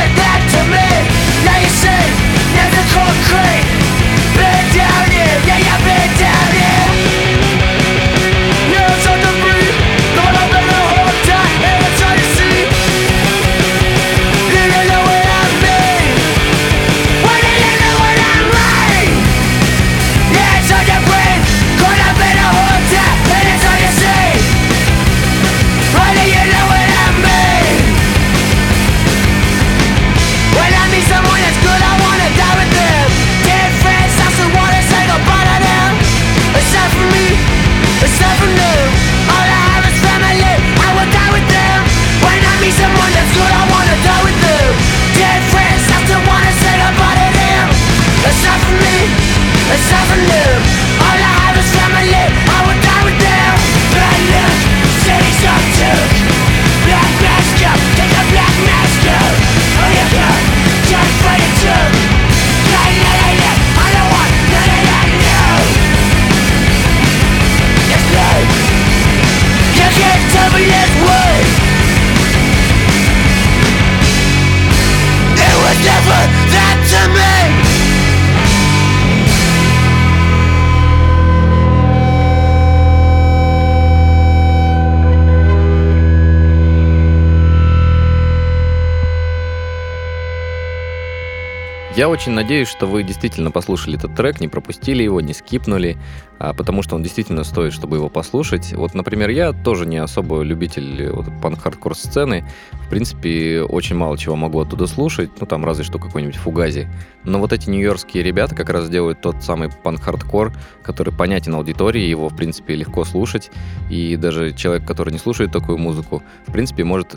Я 92.01 92.09
очень 92.09 92.33
надеюсь, 92.33 92.67
что 92.67 92.87
вы 92.87 93.03
действительно 93.03 93.51
послушали 93.51 93.99
этот 93.99 94.15
трек, 94.15 94.41
не 94.41 94.49
пропустили 94.49 95.03
его, 95.03 95.21
не 95.21 95.35
скипнули, 95.35 95.99
а, 96.39 96.55
потому 96.55 96.83
что 96.83 96.97
он 96.97 97.03
действительно 97.03 97.45
стоит, 97.45 97.75
чтобы 97.75 97.99
его 97.99 98.09
послушать. 98.09 98.73
Вот, 98.73 98.95
например, 98.95 99.29
я 99.29 99.53
тоже 99.53 99.85
не 99.85 99.99
особо 99.99 100.41
любитель 100.41 101.11
вот, 101.11 101.27
панк-хардкор 101.43 101.95
сцены. 101.95 102.49
В 102.73 102.89
принципе, 102.89 103.61
очень 103.61 103.97
мало 103.97 104.17
чего 104.17 104.37
могу 104.37 104.59
оттуда 104.59 104.87
слушать, 104.87 105.31
ну 105.39 105.47
там 105.47 105.67
разве 105.67 105.85
что 105.85 105.99
какой-нибудь 105.99 106.37
Fugazi. 106.37 106.89
Но 107.25 107.39
вот 107.39 107.53
эти 107.53 107.69
нью-йоркские 107.69 108.23
ребята 108.23 108.55
как 108.55 108.71
раз 108.71 108.89
делают 108.89 109.21
тот 109.21 109.43
самый 109.43 109.69
панк-хардкор, 109.69 110.55
который 110.83 111.13
понятен 111.13 111.55
аудитории, 111.55 112.01
его, 112.01 112.31
в 112.31 112.37
принципе, 112.37 112.75
легко 112.75 113.05
слушать. 113.05 113.51
И 113.91 114.17
даже 114.17 114.55
человек, 114.55 114.87
который 114.87 115.13
не 115.13 115.19
слушает 115.19 115.53
такую 115.53 115.77
музыку, 115.77 116.23
в 116.47 116.53
принципе, 116.53 116.85
может 116.85 117.15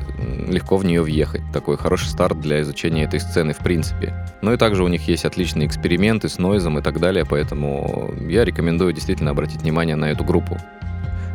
легко 0.50 0.76
в 0.76 0.84
нее 0.84 1.02
въехать. 1.02 1.42
Такой 1.54 1.78
хороший 1.78 2.10
старт 2.10 2.42
для 2.42 2.62
изучения 2.62 3.06
этой 3.06 3.22
сцены, 3.22 3.54
в 3.54 3.60
принципе. 3.60 4.14
Ну 4.42 4.52
и 4.52 4.58
также 4.58 4.73
у 4.82 4.88
них 4.88 5.08
есть 5.08 5.26
отличные 5.26 5.68
эксперименты 5.68 6.30
с 6.30 6.40
нойзом 6.40 6.80
и 6.80 6.82
так 6.82 7.00
далее, 7.00 7.26
поэтому 7.30 8.12
я 8.28 8.46
рекомендую 8.46 8.94
действительно 8.94 9.32
обратить 9.32 9.62
внимание 9.62 9.96
на 9.96 10.06
эту 10.06 10.24
группу. 10.24 10.58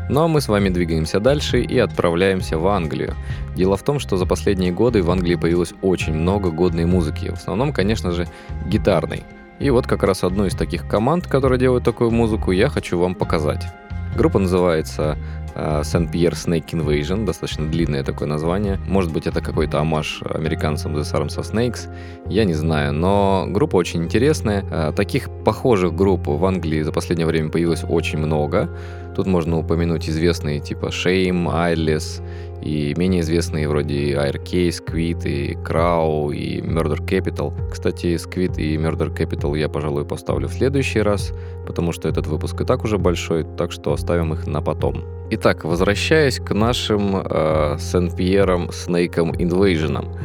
Ну 0.08 0.22
а 0.22 0.28
мы 0.28 0.40
с 0.40 0.48
вами 0.48 0.70
двигаемся 0.70 1.20
дальше 1.20 1.60
и 1.60 1.78
отправляемся 1.78 2.58
в 2.58 2.66
Англию. 2.66 3.14
Дело 3.54 3.76
в 3.76 3.82
том, 3.82 3.98
что 3.98 4.16
за 4.16 4.24
последние 4.24 4.72
годы 4.72 5.02
в 5.02 5.10
Англии 5.10 5.34
появилось 5.34 5.74
очень 5.82 6.14
много 6.14 6.50
годной 6.50 6.86
музыки. 6.86 7.28
В 7.28 7.34
основном, 7.34 7.72
конечно 7.72 8.12
же, 8.12 8.26
гитарной. 8.66 9.24
И 9.58 9.70
вот 9.70 9.86
как 9.86 10.02
раз 10.02 10.24
одну 10.24 10.46
из 10.46 10.54
таких 10.54 10.88
команд, 10.88 11.26
которые 11.26 11.58
делают 11.58 11.84
такую 11.84 12.10
музыку, 12.10 12.52
я 12.52 12.68
хочу 12.68 12.98
вам 12.98 13.14
показать. 13.14 13.66
Группа 14.18 14.40
называется 14.40 15.16
Сент-Пьер 15.84 16.32
Snake 16.32 16.70
Invasion, 16.72 17.24
достаточно 17.24 17.68
длинное 17.68 18.02
такое 18.02 18.26
название. 18.26 18.80
Может 18.88 19.12
быть, 19.12 19.28
это 19.28 19.40
какой-то 19.40 19.78
амаш 19.78 20.22
американцам 20.22 20.96
The 20.96 21.02
Arms 21.02 21.38
of 21.38 21.52
Snakes, 21.52 21.88
я 22.28 22.44
не 22.44 22.54
знаю, 22.54 22.92
но 22.92 23.46
группа 23.48 23.76
очень 23.76 24.02
интересная. 24.02 24.64
А, 24.70 24.92
таких 24.92 25.30
похожих 25.44 25.94
групп 25.94 26.26
в 26.26 26.44
Англии 26.44 26.82
за 26.82 26.90
последнее 26.90 27.26
время 27.26 27.50
появилось 27.50 27.84
очень 27.88 28.18
много. 28.18 28.68
Тут 29.14 29.26
можно 29.26 29.58
упомянуть 29.58 30.08
известные 30.08 30.58
типа 30.58 30.86
Shame, 30.86 31.46
Eyeless 31.46 32.20
и 32.68 32.94
менее 32.96 33.22
известные 33.22 33.68
вроде 33.68 34.14
IRK, 34.14 34.68
Squid 34.68 35.26
и 35.26 35.54
Crow 35.54 36.34
и 36.34 36.60
Murder 36.60 36.98
Capital. 36.98 37.52
Кстати, 37.70 38.16
Squid 38.16 38.60
и 38.60 38.76
Murder 38.76 39.14
Capital 39.16 39.58
я, 39.58 39.68
пожалуй, 39.68 40.04
поставлю 40.04 40.48
в 40.48 40.52
следующий 40.52 41.00
раз, 41.00 41.32
потому 41.66 41.92
что 41.92 42.08
этот 42.08 42.26
выпуск 42.26 42.60
и 42.60 42.64
так 42.64 42.84
уже 42.84 42.98
большой, 42.98 43.44
так 43.56 43.72
что 43.72 43.92
оставим 43.92 44.32
их 44.34 44.46
на 44.46 44.60
потом. 44.60 45.04
Итак, 45.30 45.64
возвращаясь 45.64 46.40
к 46.40 46.54
нашим 46.54 47.16
э, 47.16 47.76
Сен-Пьером 47.78 48.70
Снейком 48.72 49.32
Invasion. 49.32 50.16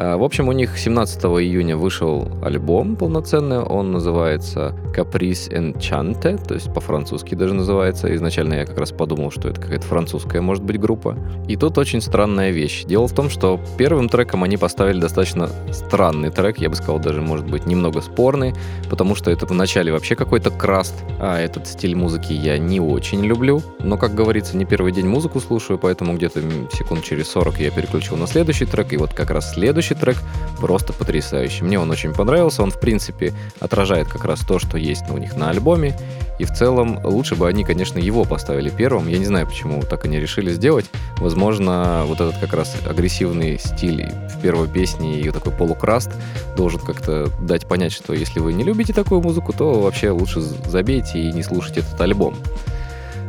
Э, 0.00 0.16
в 0.16 0.24
общем, 0.24 0.48
у 0.48 0.52
них 0.52 0.78
17 0.78 1.22
июня 1.24 1.76
вышел 1.76 2.26
альбом 2.42 2.96
полноценный, 2.96 3.58
он 3.58 3.92
называется 3.92 4.74
Caprice 4.96 5.50
Enchante, 5.50 6.42
то 6.42 6.54
есть 6.54 6.72
по-французски 6.72 7.34
даже 7.34 7.52
называется. 7.52 8.14
Изначально 8.14 8.54
я 8.54 8.64
как 8.64 8.78
раз 8.78 8.92
подумал, 8.92 9.30
что 9.30 9.48
это 9.48 9.60
какая-то 9.60 9.86
французская, 9.86 10.40
может 10.40 10.64
быть, 10.64 10.80
группа. 10.80 11.18
И 11.48 11.56
тут 11.56 11.76
очень 11.76 12.00
странная 12.00 12.50
вещь. 12.50 12.84
Дело 12.84 13.08
в 13.08 13.12
том, 13.12 13.28
что 13.28 13.60
первым 13.76 14.08
треком 14.08 14.42
они 14.42 14.56
поставили 14.56 14.98
достаточно 14.98 15.50
странный 15.70 16.30
трек, 16.30 16.58
я 16.58 16.70
бы 16.70 16.76
сказал, 16.76 16.98
даже, 16.98 17.20
может 17.20 17.46
быть, 17.46 17.66
немного 17.66 18.00
спорный, 18.00 18.54
потому 18.88 19.14
что 19.14 19.30
это 19.30 19.44
вначале 19.44 19.92
вообще 19.92 20.16
какой-то 20.16 20.50
краст, 20.50 20.94
а 21.18 21.38
этот 21.38 21.66
стиль 21.66 21.94
музыки 21.94 22.32
я 22.32 22.56
не 22.56 22.80
очень 22.80 23.22
люблю. 23.22 23.60
Но, 23.80 23.98
как 23.98 24.14
говорится, 24.14 24.56
не 24.56 24.64
первый 24.64 24.92
день 24.92 25.06
музыку 25.06 25.40
слушаю, 25.40 25.78
поэтому 25.78 26.14
где-то 26.14 26.40
секунд 26.72 27.04
через 27.04 27.28
40 27.28 27.60
я 27.60 27.70
переключил 27.70 28.16
на 28.16 28.26
следующий 28.26 28.64
трек, 28.64 28.94
и 28.94 28.96
вот 28.96 29.12
как 29.12 29.30
раз 29.30 29.52
следующий 29.52 29.89
Следующий 29.90 30.04
трек 30.04 30.22
просто 30.60 30.92
потрясающий. 30.92 31.64
Мне 31.64 31.80
он 31.80 31.90
очень 31.90 32.12
понравился. 32.12 32.62
Он, 32.62 32.70
в 32.70 32.78
принципе, 32.78 33.32
отражает 33.58 34.06
как 34.06 34.24
раз 34.24 34.40
то, 34.40 34.60
что 34.60 34.78
есть 34.78 35.10
у 35.10 35.18
них 35.18 35.36
на 35.36 35.50
альбоме. 35.50 35.98
И 36.38 36.44
в 36.44 36.52
целом 36.52 37.04
лучше 37.04 37.34
бы 37.34 37.48
они, 37.48 37.64
конечно, 37.64 37.98
его 37.98 38.24
поставили 38.24 38.70
первым. 38.70 39.08
Я 39.08 39.18
не 39.18 39.24
знаю, 39.24 39.48
почему 39.48 39.82
так 39.82 40.04
они 40.04 40.20
решили 40.20 40.52
сделать. 40.52 40.86
Возможно, 41.16 42.04
вот 42.06 42.20
этот 42.20 42.38
как 42.38 42.54
раз 42.54 42.76
агрессивный 42.88 43.58
стиль 43.58 44.06
в 44.32 44.40
первой 44.40 44.68
песне 44.68 45.20
и 45.20 45.30
такой 45.30 45.52
полукраст 45.52 46.10
должен 46.56 46.80
как-то 46.80 47.30
дать 47.40 47.66
понять, 47.66 47.92
что 47.92 48.12
если 48.12 48.38
вы 48.38 48.52
не 48.52 48.62
любите 48.62 48.92
такую 48.92 49.20
музыку, 49.20 49.52
то 49.52 49.80
вообще 49.80 50.10
лучше 50.10 50.40
забейте 50.40 51.18
и 51.18 51.32
не 51.32 51.42
слушайте 51.42 51.80
этот 51.80 52.00
альбом. 52.00 52.36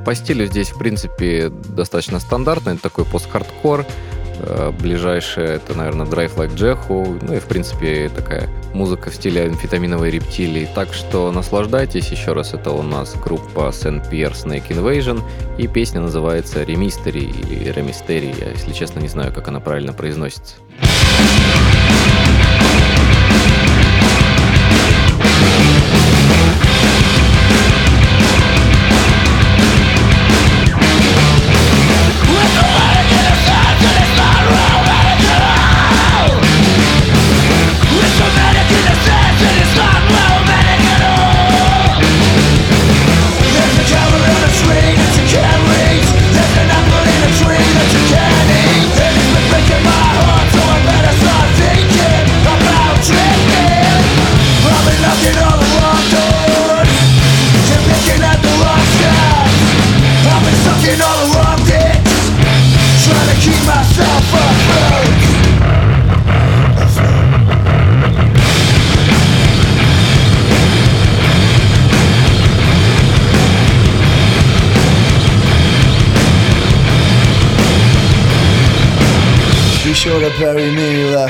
По 0.06 0.16
стилю 0.16 0.46
здесь, 0.46 0.70
в 0.70 0.78
принципе, 0.78 1.50
достаточно 1.50 2.20
стандартный, 2.20 2.78
такой 2.78 3.06
пост-хардкор, 3.06 3.86
ближайшее 4.80 5.56
это, 5.56 5.76
наверное, 5.76 6.06
Drive 6.06 6.36
Like 6.36 6.56
Jehu. 6.56 7.20
Ну 7.22 7.34
и, 7.34 7.40
в 7.40 7.46
принципе, 7.46 8.10
такая 8.10 8.50
музыка 8.74 9.10
в 9.10 9.16
стиле 9.16 9.46
амфетаминовой 9.46 10.12
рептилии. 10.12 10.68
Так 10.74 10.94
что 10.94 11.32
наслаждайтесь. 11.32 12.10
Еще 12.12 12.34
раз, 12.34 12.54
это 12.54 12.72
у 12.72 12.82
нас 12.82 13.16
группа 13.24 13.70
St. 13.70 14.10
Pierre 14.10 14.34
Snake 14.34 14.70
Invasion. 14.70 15.22
И 15.58 15.68
песня 15.68 16.02
называется 16.02 16.64
Remisteri 16.64 17.24
или 17.24 17.74
Remisteri. 17.74 18.36
Я, 18.40 18.52
если 18.52 18.74
честно, 18.74 19.00
не 19.00 19.08
знаю, 19.08 19.34
как 19.34 19.48
она 19.48 19.60
правильно 19.60 19.94
произносится. 19.94 20.56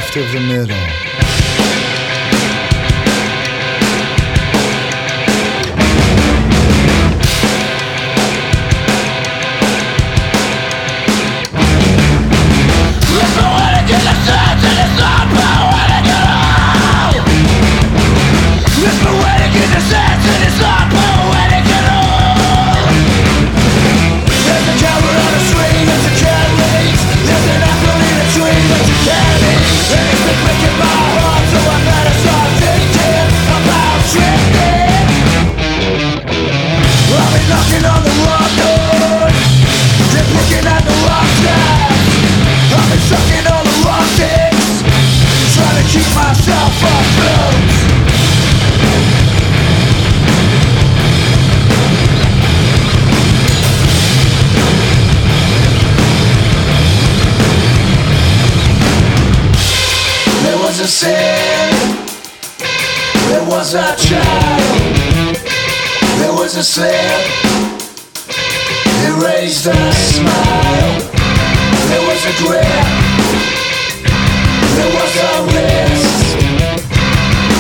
Left 0.02 0.18
of 0.18 0.32
the 0.32 0.40
middle. 0.40 1.01
was 63.74 64.04
a 64.04 64.08
child, 64.10 65.36
there 66.20 66.34
was 66.34 66.58
a 66.58 66.64
slip. 66.64 66.92
Erased 69.08 69.66
a 69.66 69.94
smile, 69.94 71.00
there 71.88 72.04
was 72.06 72.22
a 72.26 72.34
grip. 72.44 72.66
There 74.76 74.92
was 74.92 75.16
a 75.16 75.32
wrist, 75.54 76.36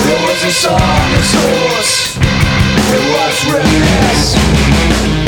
there 0.04 0.21
was 0.28 0.43
a 0.43 0.52
song, 0.52 1.13
a 1.15 1.24
source. 1.24 2.17
It 2.91 3.04
was 3.15 3.36
remiss. 3.54 5.20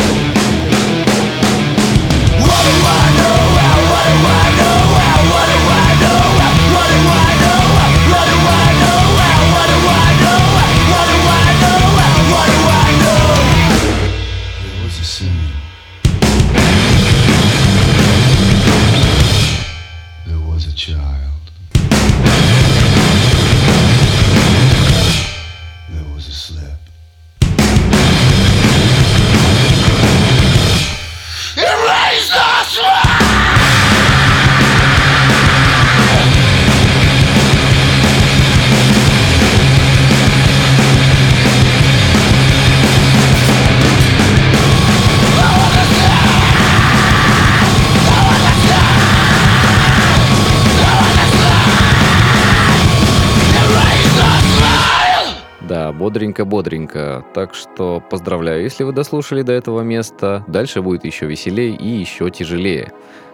Бодренько-бодренько. 56.63 57.25
Так 57.33 57.53
что 57.53 58.01
поздравляю, 58.09 58.63
если 58.63 58.83
вы 58.83 58.93
дослушали 58.93 59.41
до 59.41 59.51
этого 59.51 59.81
места. 59.81 60.43
Дальше 60.47 60.81
будет 60.81 61.05
еще 61.05 61.25
веселее 61.25 61.75
и 61.75 61.87
еще 61.87 62.29
тяжелее. 62.29 62.91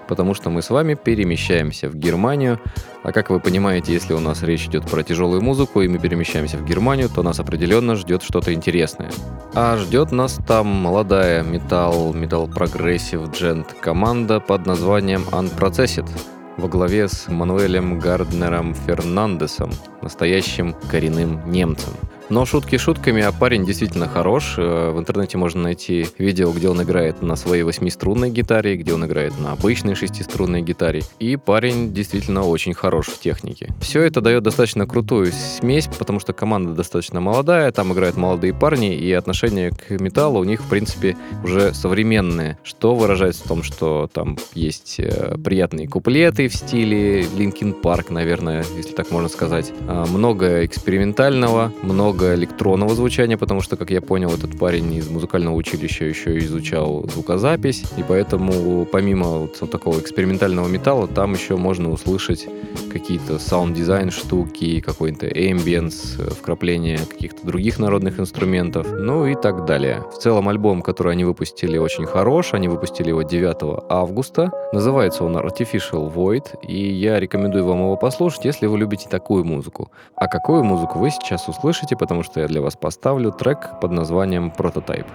Потому 0.08 0.34
что 0.34 0.50
мы 0.50 0.63
с 0.63 0.72
вами 0.72 0.96
перемещаемся 0.96 1.88
в 1.88 1.96
Германию. 1.96 2.60
А 3.04 3.12
как 3.12 3.30
вы 3.30 3.39
понимаете, 3.39 3.94
если 3.94 4.13
у 4.13 4.20
нас 4.20 4.42
речь 4.42 4.65
идет 4.65 4.89
про 4.89 5.04
тяжелую 5.04 5.42
музыку, 5.42 5.82
и 5.82 5.88
мы 5.88 6.00
перемещаемся 6.00 6.58
в 6.58 6.65
Германию, 6.65 7.10
то 7.10 7.22
нас 7.22 7.39
определенно 7.39 7.96
ждет 7.96 8.24
что-то 8.24 8.52
интересное. 8.52 9.12
А 9.54 9.78
ждет 9.78 10.12
нас 10.12 10.39
там 10.48 10.65
молодая 10.65 11.44
металл, 11.44 12.13
металл 12.13 12.48
progressive 12.48 13.30
djent 13.32 13.76
команда 13.80 14.39
под 14.39 14.65
названием 14.65 15.26
Unprocessed 15.32 16.10
во 16.58 16.68
главе 16.68 17.08
с 17.08 17.28
Мануэлем 17.30 18.00
Гарднером 18.00 18.74
Фернандесом, 18.74 19.72
настоящим 20.02 20.76
коренным 20.89 21.50
немцем. 21.50 21.94
Но 22.30 22.46
шутки 22.46 22.78
шутками, 22.78 23.24
а 23.24 23.32
парень 23.32 23.65
действительно 23.65 24.08
хорош. 24.08 24.56
Э, 24.58 24.92
в 24.92 25.00
интернете 25.00 25.38
можно 25.38 25.63
найти 25.63 26.06
видео, 26.20 26.52
где 26.52 26.70
он 26.70 26.82
играет 26.84 27.24
на 27.24 27.36
своей 27.36 27.63
восьмиструнной 27.63 28.30
гитаре, 28.30 28.78
где 28.78 28.94
он 28.94 29.04
играет 29.06 29.39
на 29.39 29.54
обычной 29.54 29.96
шестиструнной 29.96 30.62
гитаре. 30.62 31.02
И 31.18 31.38
парень 31.38 31.92
действительно 31.92 32.44
очень 32.44 32.76
хорош 32.76 33.08
в 33.08 33.20
технике. 33.20 33.74
Все 33.82 34.04
это 34.04 34.22
дает 34.22 34.44
достаточно 34.44 34.86
крутую 34.86 35.32
смесь, 35.32 35.88
потому 35.88 36.20
что 36.20 36.34
команда 36.34 36.74
достаточно 36.74 37.20
молодая, 37.20 37.72
там 37.72 37.94
играют 37.94 38.15
молодые 38.15 38.54
парни, 38.54 38.96
и 38.96 39.12
отношение 39.12 39.72
к 39.72 39.89
металлу 40.00 40.39
у 40.39 40.44
них, 40.44 40.62
в 40.62 40.70
принципе, 40.70 41.18
уже 41.44 41.74
современное, 41.74 42.60
что 42.63 42.94
выражается 42.94 43.44
в 43.44 43.48
том, 43.48 43.63
что 43.63 44.08
там 44.13 44.38
есть 44.54 45.00
э, 45.00 45.36
приятные 45.44 45.88
куплеты 45.88 46.48
в 46.48 46.54
стиле 46.54 47.26
Linkin 47.36 47.74
Park, 47.74 48.12
наверное, 48.12 48.63
если 48.78 48.92
так 48.92 49.10
можно 49.10 49.30
сказать. 49.30 49.74
А, 49.88 50.06
много 50.06 50.63
экспериментального, 50.63 51.74
много 51.82 52.19
много 52.20 52.36
электронного 52.36 52.96
звучания, 52.96 53.38
потому 53.38 53.62
что, 53.62 53.78
как 53.78 53.92
я 53.92 54.02
понял, 54.02 54.30
этот 54.30 54.60
парень 54.60 54.94
из 54.94 55.10
музыкального 55.10 55.56
училища 55.56 56.04
еще 56.04 56.38
изучал 56.40 57.08
звукозапись, 57.08 57.86
и 57.98 58.04
поэтому 58.06 58.86
помимо 58.86 59.28
вот 59.40 59.72
такого 59.72 60.00
экспериментального 60.00 60.68
металла, 60.68 61.08
там 61.08 61.34
еще 61.34 61.56
можно 61.56 61.90
услышать 61.90 62.48
какие-то 62.92 63.40
sound 63.39 63.72
design 63.72 64.12
штуки, 64.12 64.82
какой-то 64.82 65.28
ambience, 65.28 66.34
вкрапление 66.34 66.98
каких-то 66.98 67.46
других 67.48 67.80
народных 67.80 68.20
инструментов, 68.20 68.88
ну 68.92 69.26
и 69.26 69.36
так 69.36 69.64
далее. 69.64 70.04
В 70.14 70.18
целом 70.18 70.50
альбом, 70.50 70.82
который 70.82 71.14
они 71.14 71.24
выпустили, 71.24 71.78
очень 71.78 72.06
хорош, 72.06 72.54
они 72.54 72.68
выпустили 72.68 73.10
его 73.10 73.22
9 73.22 73.86
августа, 73.88 74.52
называется 74.74 75.24
он 75.24 75.38
Artificial 75.38 76.14
Void, 76.14 76.66
и 76.68 76.92
я 76.92 77.18
рекомендую 77.18 77.66
вам 77.66 77.80
его 77.80 77.96
послушать, 77.96 78.44
если 78.44 78.66
вы 78.68 78.78
любите 78.78 79.08
такую 79.08 79.46
музыку. 79.46 79.90
А 80.16 80.28
какую 80.28 80.66
музыку 80.66 81.00
вы 81.00 81.12
сейчас 81.12 81.48
услышите, 81.48 81.96
потому 82.10 82.24
что 82.24 82.39
я 82.39 82.48
для 82.48 82.60
вас 82.60 82.76
поставлю 82.76 83.32
трек 83.32 83.80
под 83.80 83.91
названием 83.91 84.50
«Prototype». 84.50 85.06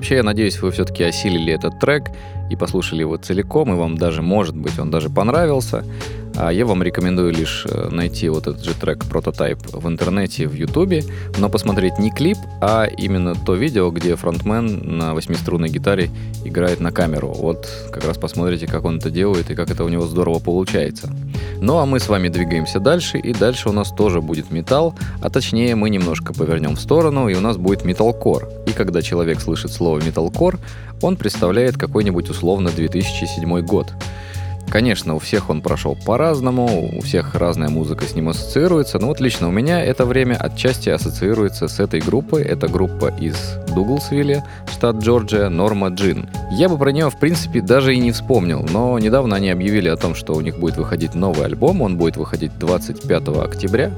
Вообще, 0.00 0.14
я 0.14 0.22
надеюсь, 0.22 0.62
вы 0.62 0.70
все-таки 0.70 1.04
осилили 1.04 1.52
этот 1.52 1.78
трек 1.78 2.10
и 2.50 2.56
послушали 2.56 3.00
его 3.00 3.18
целиком, 3.18 3.70
и 3.70 3.76
вам 3.76 3.98
даже, 3.98 4.22
может 4.22 4.56
быть, 4.56 4.78
он 4.78 4.90
даже 4.90 5.10
понравился. 5.10 5.84
А 6.42 6.50
я 6.50 6.64
вам 6.64 6.82
рекомендую 6.82 7.34
лишь 7.34 7.66
э, 7.68 7.90
найти 7.90 8.30
вот 8.30 8.46
этот 8.46 8.64
же 8.64 8.72
трек 8.72 9.04
прототайп 9.04 9.58
в 9.74 9.86
интернете, 9.86 10.48
в 10.48 10.54
ютубе, 10.54 11.04
но 11.36 11.50
посмотреть 11.50 11.98
не 11.98 12.10
клип, 12.10 12.38
а 12.62 12.86
именно 12.86 13.34
то 13.34 13.54
видео, 13.54 13.90
где 13.90 14.16
фронтмен 14.16 14.96
на 14.96 15.12
восьмиструнной 15.12 15.68
гитаре 15.68 16.08
играет 16.42 16.80
на 16.80 16.92
камеру. 16.92 17.28
Вот 17.28 17.68
как 17.92 18.06
раз 18.06 18.16
посмотрите, 18.16 18.66
как 18.66 18.86
он 18.86 18.96
это 18.96 19.10
делает 19.10 19.50
и 19.50 19.54
как 19.54 19.70
это 19.70 19.84
у 19.84 19.90
него 19.90 20.06
здорово 20.06 20.38
получается. 20.38 21.10
Ну 21.60 21.76
а 21.76 21.84
мы 21.84 22.00
с 22.00 22.08
вами 22.08 22.30
двигаемся 22.30 22.80
дальше, 22.80 23.18
и 23.18 23.34
дальше 23.34 23.68
у 23.68 23.72
нас 23.72 23.90
тоже 23.90 24.22
будет 24.22 24.50
металл, 24.50 24.94
а 25.20 25.28
точнее 25.28 25.74
мы 25.74 25.90
немножко 25.90 26.32
повернем 26.32 26.76
в 26.76 26.80
сторону, 26.80 27.28
и 27.28 27.34
у 27.34 27.40
нас 27.42 27.58
будет 27.58 27.84
металкор. 27.84 28.48
И 28.66 28.72
когда 28.72 29.02
человек 29.02 29.42
слышит 29.42 29.72
слово 29.72 29.98
металкор, 29.98 30.58
он 31.02 31.18
представляет 31.18 31.76
какой-нибудь 31.76 32.30
условно 32.30 32.70
2007 32.70 33.60
год. 33.60 33.92
Конечно, 34.70 35.16
у 35.16 35.18
всех 35.18 35.50
он 35.50 35.62
прошел 35.62 35.96
по-разному, 35.96 36.90
у 36.96 37.00
всех 37.00 37.34
разная 37.34 37.68
музыка 37.68 38.04
с 38.04 38.14
ним 38.14 38.28
ассоциируется, 38.28 39.00
но 39.00 39.08
вот 39.08 39.20
лично 39.20 39.48
у 39.48 39.50
меня 39.50 39.84
это 39.84 40.06
время 40.06 40.36
отчасти 40.36 40.90
ассоциируется 40.90 41.66
с 41.66 41.80
этой 41.80 42.00
группой. 42.00 42.42
Это 42.42 42.68
группа 42.68 43.12
из 43.18 43.36
Дуглсвилля, 43.74 44.46
штат 44.70 44.96
Джорджия, 44.98 45.48
Норма 45.48 45.88
Джин. 45.88 46.28
Я 46.52 46.68
бы 46.68 46.78
про 46.78 46.92
нее, 46.92 47.10
в 47.10 47.18
принципе, 47.18 47.60
даже 47.60 47.96
и 47.96 47.98
не 47.98 48.12
вспомнил, 48.12 48.64
но 48.70 48.96
недавно 49.00 49.36
они 49.36 49.50
объявили 49.50 49.88
о 49.88 49.96
том, 49.96 50.14
что 50.14 50.34
у 50.34 50.40
них 50.40 50.60
будет 50.60 50.76
выходить 50.76 51.14
новый 51.16 51.46
альбом, 51.46 51.82
он 51.82 51.96
будет 51.96 52.16
выходить 52.16 52.56
25 52.56 53.28
октября. 53.28 53.90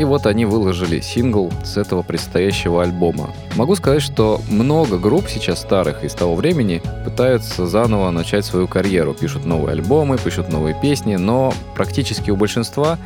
И 0.00 0.04
вот 0.04 0.24
они 0.24 0.46
выложили 0.46 1.00
сингл 1.00 1.52
с 1.62 1.76
этого 1.76 2.00
предстоящего 2.00 2.82
альбома. 2.82 3.34
Могу 3.54 3.76
сказать, 3.76 4.00
что 4.00 4.40
много 4.48 4.96
групп 4.96 5.28
сейчас 5.28 5.60
старых 5.60 6.04
из 6.04 6.14
того 6.14 6.36
времени 6.36 6.80
пытаются 7.04 7.66
заново 7.66 8.10
начать 8.10 8.46
свою 8.46 8.66
карьеру. 8.66 9.12
Пишут 9.12 9.44
новые 9.44 9.74
альбомы, 9.74 10.16
пишут 10.16 10.50
новые 10.50 10.74
песни, 10.80 11.16
но 11.16 11.52
практически 11.74 12.30
у 12.30 12.36
большинства 12.36 12.96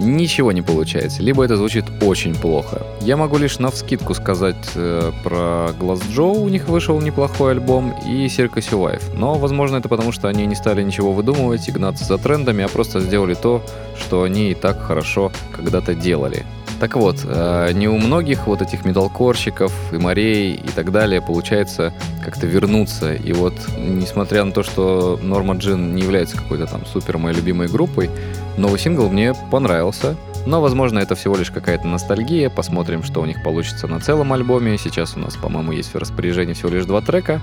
ничего 0.00 0.50
не 0.52 0.62
получается, 0.62 1.22
либо 1.22 1.44
это 1.44 1.56
звучит 1.56 1.84
очень 2.02 2.34
плохо. 2.34 2.82
Я 3.02 3.16
могу 3.16 3.36
лишь 3.36 3.58
на 3.58 3.70
вскидку 3.70 4.14
сказать 4.14 4.70
э, 4.74 5.12
про 5.22 5.70
Glass 5.78 6.02
Joe, 6.10 6.38
у 6.38 6.48
них 6.48 6.68
вышел 6.68 7.00
неплохой 7.00 7.52
альбом, 7.52 7.94
и 8.06 8.26
Circus 8.26 8.70
Life. 8.72 9.14
Но, 9.14 9.34
возможно, 9.34 9.76
это 9.76 9.88
потому, 9.88 10.12
что 10.12 10.28
они 10.28 10.46
не 10.46 10.54
стали 10.54 10.82
ничего 10.82 11.12
выдумывать 11.12 11.68
и 11.68 11.72
гнаться 11.72 12.04
за 12.04 12.18
трендами, 12.18 12.64
а 12.64 12.68
просто 12.68 13.00
сделали 13.00 13.34
то, 13.34 13.62
что 13.98 14.22
они 14.22 14.50
и 14.50 14.54
так 14.54 14.80
хорошо 14.80 15.30
когда-то 15.52 15.94
делали. 15.94 16.44
Так 16.80 16.96
вот, 16.96 17.20
э, 17.24 17.72
не 17.74 17.88
у 17.88 17.98
многих 17.98 18.46
вот 18.46 18.62
этих 18.62 18.86
металкорщиков 18.86 19.70
и 19.92 19.98
морей 19.98 20.54
и 20.54 20.68
так 20.68 20.90
далее 20.92 21.20
получается 21.20 21.92
как-то 22.24 22.46
вернуться. 22.46 23.12
И 23.12 23.34
вот, 23.34 23.52
несмотря 23.76 24.44
на 24.44 24.52
то, 24.52 24.62
что 24.62 25.20
Норма 25.22 25.56
Джин 25.56 25.94
не 25.94 26.00
является 26.00 26.38
какой-то 26.38 26.66
там 26.66 26.86
супер 26.86 27.18
моей 27.18 27.36
любимой 27.36 27.68
группой, 27.68 28.08
новый 28.56 28.78
сингл 28.78 29.10
мне 29.10 29.34
понравился. 29.50 30.16
Но, 30.46 30.62
возможно, 30.62 30.98
это 31.00 31.14
всего 31.14 31.36
лишь 31.36 31.50
какая-то 31.50 31.86
ностальгия. 31.86 32.48
Посмотрим, 32.48 33.02
что 33.02 33.20
у 33.20 33.26
них 33.26 33.42
получится 33.42 33.86
на 33.86 34.00
целом 34.00 34.32
альбоме. 34.32 34.78
Сейчас 34.78 35.16
у 35.16 35.20
нас, 35.20 35.36
по-моему, 35.36 35.72
есть 35.72 35.92
в 35.92 35.98
распоряжении 35.98 36.54
всего 36.54 36.70
лишь 36.70 36.86
два 36.86 37.02
трека. 37.02 37.42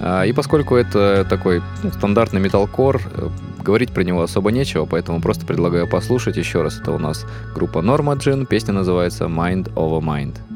А, 0.00 0.24
и 0.24 0.32
поскольку 0.32 0.76
это 0.76 1.24
такой 1.28 1.62
ну, 1.82 1.90
стандартный 1.90 2.40
металкор, 2.40 3.00
э, 3.14 3.28
говорить 3.62 3.92
про 3.92 4.02
него 4.02 4.22
особо 4.22 4.50
нечего, 4.50 4.84
поэтому 4.84 5.20
просто 5.20 5.46
предлагаю 5.46 5.88
послушать 5.88 6.36
еще 6.36 6.62
раз. 6.62 6.80
Это 6.80 6.92
у 6.92 6.98
нас 6.98 7.24
группа 7.54 7.78
Norma 7.78 8.16
Jean, 8.16 8.46
песня 8.46 8.74
называется 8.74 9.24
Mind 9.24 9.72
Over 9.74 10.00
Mind. 10.00 10.51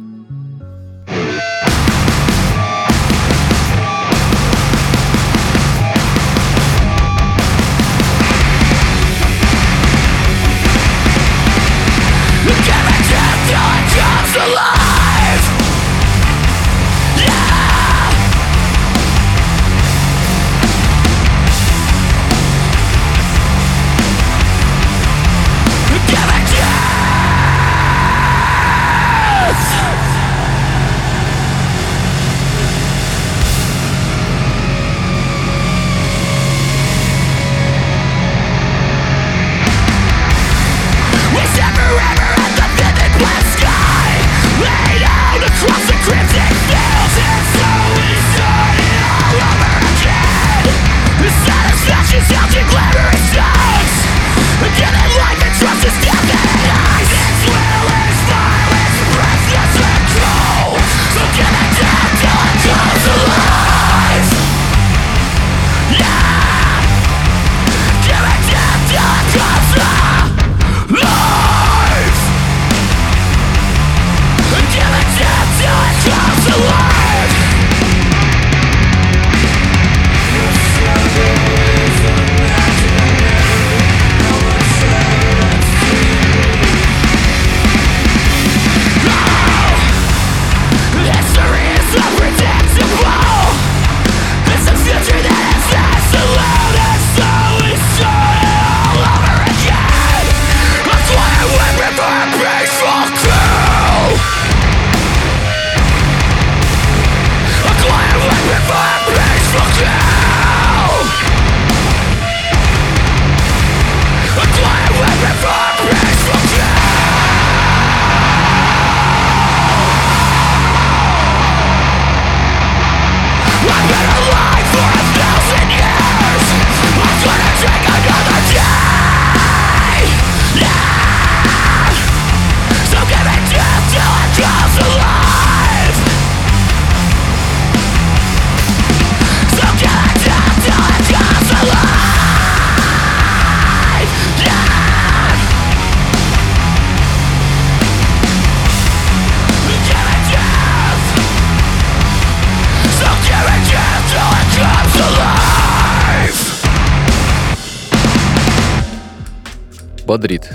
Бодрит. 160.16 160.45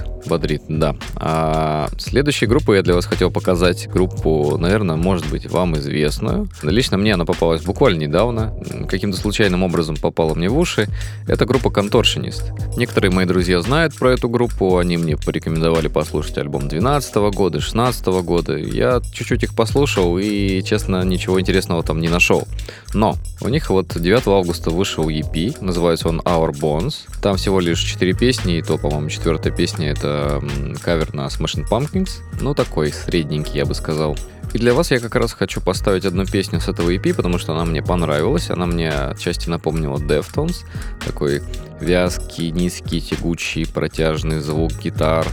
Следующей 2.12 2.46
группой 2.46 2.76
я 2.76 2.84
для 2.84 2.94
вас 2.94 3.06
хотел 3.06 3.32
показать 3.32 3.88
группу, 3.88 4.58
наверное, 4.58 4.98
может 4.98 5.30
быть, 5.30 5.50
вам 5.50 5.78
известную. 5.78 6.50
Лично 6.62 6.98
мне 6.98 7.14
она 7.14 7.24
попалась 7.24 7.62
буквально 7.62 8.00
недавно. 8.00 8.54
Каким-то 8.90 9.18
случайным 9.18 9.64
образом 9.64 9.96
попала 9.96 10.34
мне 10.34 10.50
в 10.50 10.58
уши. 10.58 10.90
Это 11.26 11.46
группа 11.46 11.70
Contortionist. 11.70 12.52
Некоторые 12.76 13.12
мои 13.12 13.26
друзья 13.26 13.62
знают 13.62 13.96
про 13.96 14.12
эту 14.12 14.28
группу. 14.28 14.78
Они 14.78 14.98
мне 14.98 15.16
порекомендовали 15.16 15.88
послушать 15.88 16.38
альбом 16.38 16.68
12 16.68 17.16
года, 17.34 17.62
16 17.62 18.06
года. 18.08 18.58
Я 18.58 19.00
чуть-чуть 19.14 19.44
их 19.44 19.56
послушал 19.56 20.18
и, 20.18 20.62
честно, 20.64 21.06
ничего 21.06 21.40
интересного 21.40 21.82
там 21.82 22.02
не 22.02 22.10
нашел. 22.10 22.46
Но 22.94 23.16
у 23.40 23.48
них 23.48 23.70
вот 23.70 23.98
9 23.98 24.28
августа 24.28 24.70
вышел 24.70 25.08
EP, 25.08 25.64
называется 25.64 26.10
он 26.10 26.20
Our 26.20 26.52
Bones. 26.52 26.96
Там 27.22 27.38
всего 27.38 27.62
лишь 27.62 27.80
4 27.80 28.14
песни, 28.16 28.58
и 28.58 28.62
то, 28.62 28.78
по-моему, 28.78 29.08
четвертая 29.08 29.54
песня 29.54 29.92
это 29.92 30.44
кавер 30.82 31.14
на 31.14 31.28
Smashing 31.28 31.70
Pumpkins. 31.70 32.01
Ну, 32.40 32.54
такой 32.54 32.92
средненький, 32.92 33.58
я 33.58 33.66
бы 33.66 33.74
сказал. 33.74 34.18
И 34.54 34.58
для 34.58 34.74
вас 34.74 34.92
я 34.92 35.00
как 35.00 35.16
раз 35.16 35.32
хочу 35.34 35.62
поставить 35.62 36.06
одну 36.06 36.26
песню 36.26 36.60
с 36.60 36.68
этого 36.68 36.90
EP, 36.90 37.14
потому 37.14 37.38
что 37.38 37.54
она 37.54 37.64
мне 37.64 37.82
понравилась. 37.82 38.50
Она 38.50 38.66
мне 38.66 38.92
отчасти 38.92 39.50
напомнила 39.50 39.98
Deftones. 39.98 40.66
Такой 41.06 41.42
вязкий, 41.80 42.52
низкий, 42.52 43.02
тягучий, 43.02 43.66
протяжный 43.66 44.40
звук 44.40 44.74
гитар. 44.74 45.26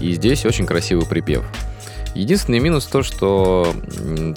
И 0.00 0.12
здесь 0.12 0.46
очень 0.46 0.66
красивый 0.66 1.06
припев. 1.06 1.44
Единственный 2.14 2.58
минус 2.58 2.84
то, 2.86 3.02
что 3.02 3.74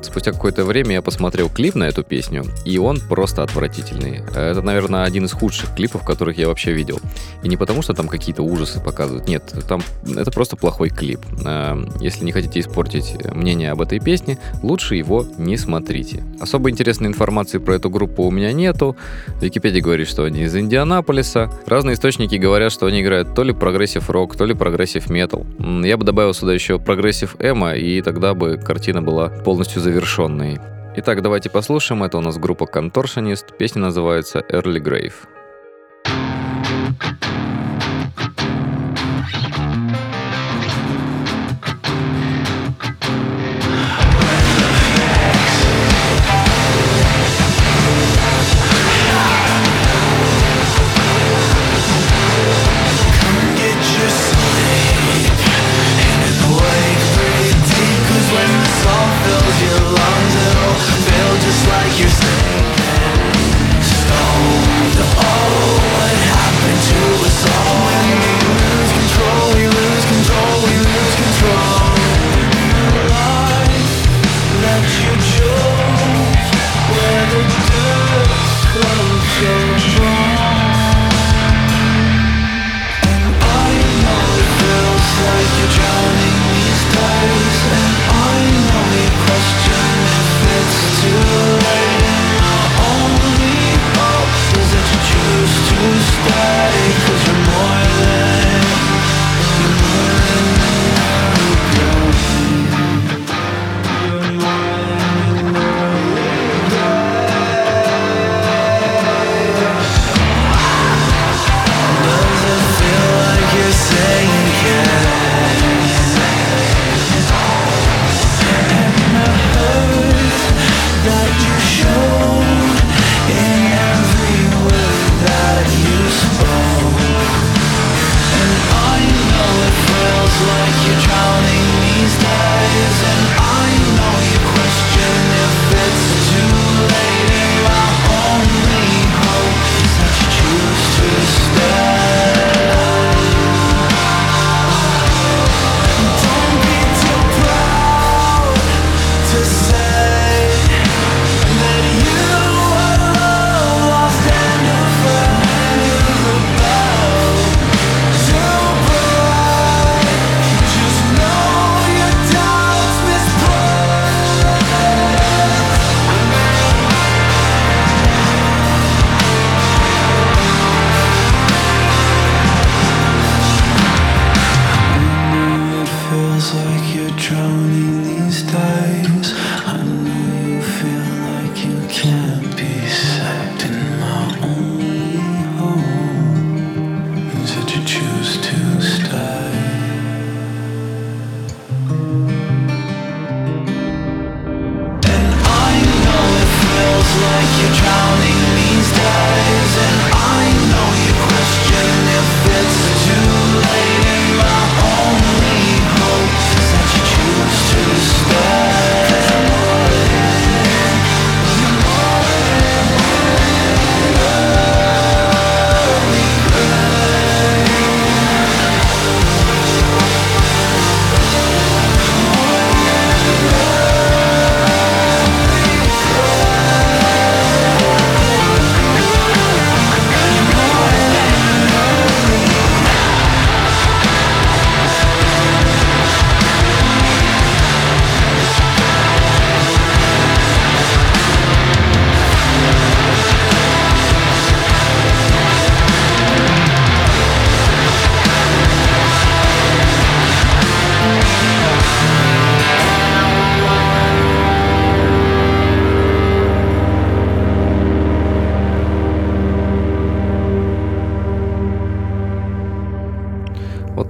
спустя 0.01 0.31
какое-то 0.31 0.63
время 0.63 0.93
я 0.93 1.01
посмотрел 1.01 1.49
клип 1.49 1.75
на 1.75 1.83
эту 1.83 2.03
песню, 2.03 2.45
и 2.63 2.77
он 2.77 2.99
просто 2.99 3.43
отвратительный. 3.43 4.21
Это, 4.35 4.61
наверное, 4.61 5.03
один 5.03 5.25
из 5.25 5.33
худших 5.33 5.75
клипов, 5.75 6.03
которых 6.03 6.37
я 6.37 6.47
вообще 6.47 6.71
видел. 6.71 6.99
И 7.43 7.49
не 7.49 7.57
потому, 7.57 7.81
что 7.81 7.93
там 7.93 8.07
какие-то 8.07 8.43
ужасы 8.43 8.79
показывают. 8.79 9.27
Нет, 9.27 9.53
там 9.67 9.81
это 10.15 10.31
просто 10.31 10.55
плохой 10.55 10.89
клип. 10.89 11.19
А, 11.45 11.77
если 11.99 12.23
не 12.23 12.31
хотите 12.31 12.61
испортить 12.61 13.15
мнение 13.33 13.71
об 13.71 13.81
этой 13.81 13.99
песне, 13.99 14.37
лучше 14.63 14.95
его 14.95 15.25
не 15.37 15.57
смотрите. 15.57 16.23
Особо 16.39 16.69
интересной 16.69 17.07
информации 17.07 17.57
про 17.57 17.75
эту 17.75 17.89
группу 17.89 18.23
у 18.23 18.31
меня 18.31 18.53
нету. 18.53 18.95
Википедия 19.41 19.81
говорит, 19.81 20.07
что 20.07 20.23
они 20.23 20.43
из 20.43 20.55
Индианаполиса. 20.55 21.51
Разные 21.65 21.95
источники 21.95 22.35
говорят, 22.35 22.71
что 22.71 22.85
они 22.85 23.01
играют 23.01 23.35
то 23.35 23.43
ли 23.43 23.53
progressive 23.53 24.09
рок, 24.09 24.35
то 24.35 24.45
ли 24.45 24.53
progressive 24.53 25.09
метал. 25.09 25.45
Я 25.83 25.97
бы 25.97 26.05
добавил 26.05 26.33
сюда 26.33 26.53
еще 26.53 26.79
progressive 26.79 27.35
эмо 27.39 27.64
фильма, 27.65 27.75
и 27.75 28.01
тогда 28.01 28.33
бы 28.33 28.57
картина 28.57 29.01
была 29.01 29.29
полностью 29.29 29.81
завершенной. 29.81 30.59
Итак, 30.97 31.21
давайте 31.21 31.49
послушаем. 31.49 32.03
Это 32.03 32.17
у 32.17 32.21
нас 32.21 32.37
группа 32.37 32.63
Contortionist. 32.63 33.57
Песня 33.57 33.81
называется 33.81 34.39
Early 34.49 34.81
Grave. 34.81 35.13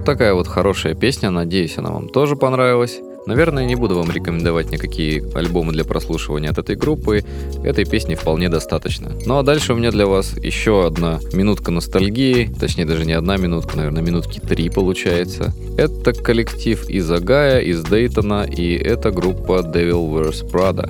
Такая 0.06 0.34
вот 0.34 0.46
хорошая 0.46 0.94
песня, 0.94 1.30
надеюсь, 1.30 1.76
она 1.76 1.90
вам 1.90 2.08
тоже 2.08 2.36
понравилась. 2.36 3.00
Наверное, 3.26 3.64
не 3.64 3.74
буду 3.74 3.96
вам 3.96 4.08
рекомендовать 4.08 4.70
никакие 4.70 5.24
альбомы 5.34 5.72
для 5.72 5.84
прослушивания 5.84 6.48
от 6.48 6.58
этой 6.58 6.76
группы. 6.76 7.24
Этой 7.64 7.84
песни 7.84 8.14
вполне 8.14 8.48
достаточно. 8.48 9.10
Ну 9.26 9.38
а 9.38 9.42
дальше 9.42 9.72
у 9.72 9.76
меня 9.76 9.90
для 9.90 10.06
вас 10.06 10.36
еще 10.36 10.86
одна 10.86 11.18
минутка 11.32 11.72
ностальгии. 11.72 12.48
Точнее, 12.58 12.84
даже 12.84 13.04
не 13.04 13.14
одна 13.14 13.36
минутка, 13.36 13.76
наверное, 13.76 14.00
минутки 14.00 14.38
три 14.38 14.70
получается. 14.70 15.52
Это 15.76 16.12
коллектив 16.12 16.88
из 16.88 17.10
Агая, 17.10 17.58
из 17.58 17.82
Дейтона, 17.82 18.44
и 18.44 18.76
это 18.76 19.10
группа 19.10 19.58
Devil 19.58 20.08
Wears 20.08 20.48
Prada. 20.48 20.88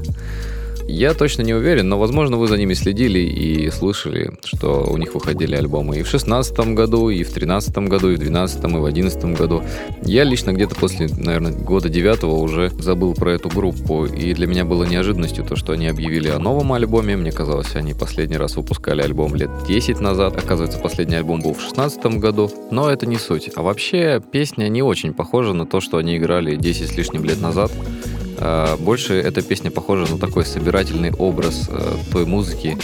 Я 0.89 1.14
точно 1.14 1.43
не 1.43 1.53
уверен, 1.53 1.89
но, 1.89 1.99
возможно, 1.99 2.37
вы 2.37 2.47
за 2.47 2.57
ними 2.57 2.74
следили 2.74 3.18
и 3.18 3.70
слышали, 3.70 4.30
что 4.45 4.87
у 4.89 4.97
них 4.97 5.14
выходили 5.14 5.57
альбомы 5.57 5.99
и 5.99 6.03
в 6.03 6.09
шестнадцатом 6.09 6.76
году, 6.76 7.11
и 7.11 7.24
в 7.24 7.32
тринадцатом 7.32 7.87
году, 7.89 8.11
и 8.11 8.14
в 8.14 8.18
двенадцатом, 8.18 8.76
и 8.76 8.80
в 8.80 8.84
одиннадцатом 8.84 9.34
году. 9.34 9.64
Я 10.03 10.22
лично 10.22 10.53
где-то 10.53 10.76
после, 10.76 11.09
наверное, 11.09 11.53
года 11.53 11.89
девятого 11.89 12.37
уже 12.37 12.70
забыл 12.78 13.14
про 13.14 13.32
эту 13.32 13.49
группу, 13.49 14.07
и 14.07 14.32
для 14.32 14.47
меня 14.47 14.64
было 14.64 14.84
неожиданностью 14.84 15.45
то, 15.45 15.57
что 15.57 15.72
они 15.72 15.89
объявили 15.89 16.28
о 16.28 16.39
новом 16.39 16.72
альбоме. 16.72 17.16
Мне 17.16 17.32
казалось, 17.32 17.74
они 17.74 17.93
последний 17.93 18.37
раз 18.37 18.57
выпускали 18.57 19.03
альбом 19.03 19.34
лет 19.34 19.51
10 19.66 20.01
назад. 20.01 20.37
Оказывается, 20.37 20.78
последний 20.78 21.16
альбом 21.16 21.43
был 21.43 21.55
в 21.55 21.61
шестнадцатом 21.61 22.20
году, 22.20 22.51
но 22.70 22.89
это 22.89 23.07
не 23.07 23.18
суть. 23.18 23.51
А 23.57 23.62
вообще, 23.62 24.22
песня 24.30 24.68
не 24.68 24.82
очень 24.82 25.14
похожа 25.14 25.53
на 25.53 25.66
то, 25.66 25.80
что 25.80 25.97
они 25.97 26.16
играли 26.16 26.55
10 26.55 26.89
с 26.89 26.97
лишним 26.97 27.24
лет 27.24 27.41
назад. 27.41 27.72
А, 28.39 28.76
больше 28.76 29.14
эта 29.14 29.43
песня 29.43 29.70
похожа 29.70 30.11
на 30.12 30.18
такой 30.18 30.45
собирательный 30.45 31.12
образ 31.12 31.68
э, 31.68 31.97
той 32.12 32.26
музыки, 32.26 32.78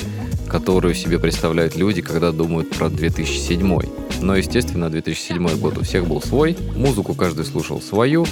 которую 0.48 0.94
себе 0.94 1.18
представляют 1.18 1.76
люди, 1.76 2.02
когда 2.02 2.30
думают 2.30 2.70
про 2.70 2.90
2007. 2.90 3.80
Но, 4.20 4.36
естественно, 4.36 4.90
2007 4.90 5.58
год 5.58 5.78
у 5.78 5.82
всех 5.82 6.06
был 6.06 6.20
свой, 6.20 6.56
музыку 6.76 7.14
каждый 7.14 7.44
слушал 7.44 7.80
свою, 7.80 8.26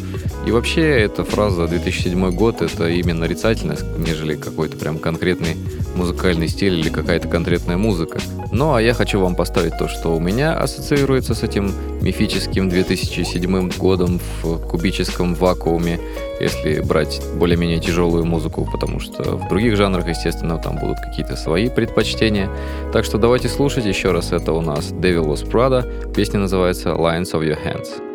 и 0.47 0.51
вообще 0.51 0.83
эта 0.83 1.25
фраза 1.25 1.67
2007 1.67 2.31
год 2.31 2.63
это 2.63 2.89
именно 2.89 3.21
нарицательность, 3.21 3.85
нежели 3.99 4.37
какой-то 4.37 4.77
прям 4.77 4.99
конкретный 4.99 5.57
музыкальный 5.97 6.49
стиль 6.49 6.79
или 6.79 6.91
какая-то 6.91 7.27
конкретная 7.27 7.77
музыка. 7.77 8.21
Ну 8.53 8.75
а 8.75 8.83
я 8.83 8.95
хочу 8.95 9.19
вам 9.19 9.35
поставить 9.35 9.77
то, 9.79 9.89
что 9.89 10.15
у 10.15 10.21
меня 10.21 10.57
ассоциируется 10.57 11.35
с 11.35 11.43
этим 11.43 11.73
мифическим 12.03 12.69
2007 12.69 13.71
годом 13.79 14.21
в 14.43 14.59
кубическом 14.69 15.35
вакууме, 15.35 15.99
если 16.41 16.81
брать 16.81 17.21
более-менее 17.37 17.81
тяжелую 17.81 18.25
музыку, 18.25 18.67
потому 18.71 19.01
что 19.01 19.37
в 19.37 19.49
других 19.49 19.77
жанрах, 19.77 20.09
естественно, 20.09 20.59
там 20.59 20.77
будут 20.77 20.99
какие-то 21.01 21.37
свои 21.37 21.69
предпочтения. 21.69 22.51
Так 22.93 23.05
что 23.05 23.19
давайте 23.19 23.49
слушать 23.49 23.85
еще 23.85 24.13
раз. 24.13 24.33
Это 24.33 24.53
у 24.53 24.61
нас 24.61 24.93
Devil 24.93 25.27
Was 25.27 25.49
Prada. 25.49 26.13
Песня 26.13 26.41
называется 26.41 26.91
Lines 26.91 27.33
of 27.33 27.43
Your 27.43 27.59
Hands. 27.65 28.10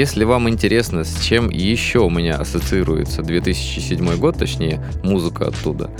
Если 0.00 0.24
вам 0.24 0.48
интересно, 0.48 1.04
с 1.04 1.20
чем 1.20 1.50
еще 1.50 1.98
у 1.98 2.08
меня 2.08 2.36
ассоциируется 2.36 3.20
2007 3.20 4.16
год, 4.16 4.38
точнее, 4.38 4.82
музыка 5.02 5.48
оттуда, 5.48 5.90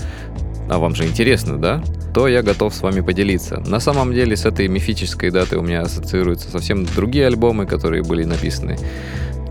а 0.71 0.79
вам 0.79 0.95
же 0.95 1.03
интересно, 1.03 1.59
да? 1.59 1.83
То 2.11 2.27
я 2.27 2.41
готов 2.41 2.73
с 2.73 2.81
вами 2.81 3.01
поделиться. 3.01 3.59
На 3.59 3.79
самом 3.79 4.11
деле 4.11 4.35
с 4.35 4.45
этой 4.45 4.67
мифической 4.69 5.29
датой 5.29 5.59
у 5.59 5.61
меня 5.61 5.83
ассоциируются 5.83 6.49
совсем 6.49 6.83
другие 6.83 7.27
альбомы, 7.27 7.67
которые 7.67 8.01
были 8.01 8.23
написаны 8.23 8.79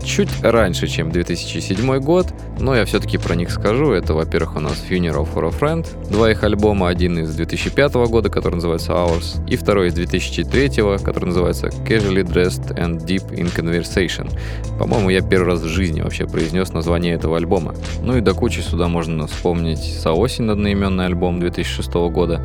чуть 0.03 0.29
раньше, 0.41 0.87
чем 0.87 1.11
2007 1.11 1.99
год, 1.99 2.27
но 2.59 2.75
я 2.75 2.85
все-таки 2.85 3.17
про 3.17 3.35
них 3.35 3.51
скажу. 3.51 3.91
Это, 3.91 4.13
во-первых, 4.13 4.55
у 4.57 4.59
нас 4.59 4.83
Funeral 4.89 5.27
for 5.31 5.47
a 5.47 5.49
Friend, 5.49 5.85
два 6.09 6.31
их 6.31 6.43
альбома, 6.43 6.89
один 6.89 7.19
из 7.19 7.35
2005 7.35 7.93
года, 8.09 8.29
который 8.29 8.55
называется 8.55 8.91
Hours, 8.93 9.47
и 9.47 9.55
второй 9.55 9.87
из 9.87 9.93
2003, 9.93 10.69
который 11.03 11.25
называется 11.25 11.67
Casually 11.67 12.23
Dressed 12.23 12.75
and 12.75 13.05
Deep 13.05 13.29
in 13.31 13.53
Conversation. 13.55 14.31
По-моему, 14.77 15.09
я 15.09 15.21
первый 15.21 15.47
раз 15.47 15.61
в 15.61 15.67
жизни 15.67 16.01
вообще 16.01 16.27
произнес 16.27 16.73
название 16.73 17.15
этого 17.15 17.37
альбома. 17.37 17.73
Ну 18.01 18.17
и 18.17 18.21
до 18.21 18.33
кучи 18.33 18.59
сюда 18.59 18.87
можно 18.87 19.27
вспомнить 19.27 19.79
Саосин, 19.79 20.49
одноименный 20.49 21.05
альбом 21.05 21.39
2006 21.39 21.93
года. 22.11 22.41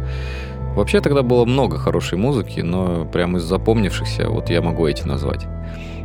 Вообще 0.74 1.00
тогда 1.00 1.22
было 1.22 1.46
много 1.46 1.78
хорошей 1.78 2.18
музыки, 2.18 2.60
но 2.60 3.06
прямо 3.06 3.38
из 3.38 3.44
запомнившихся 3.44 4.28
вот 4.28 4.50
я 4.50 4.60
могу 4.60 4.86
эти 4.86 5.04
назвать. 5.04 5.46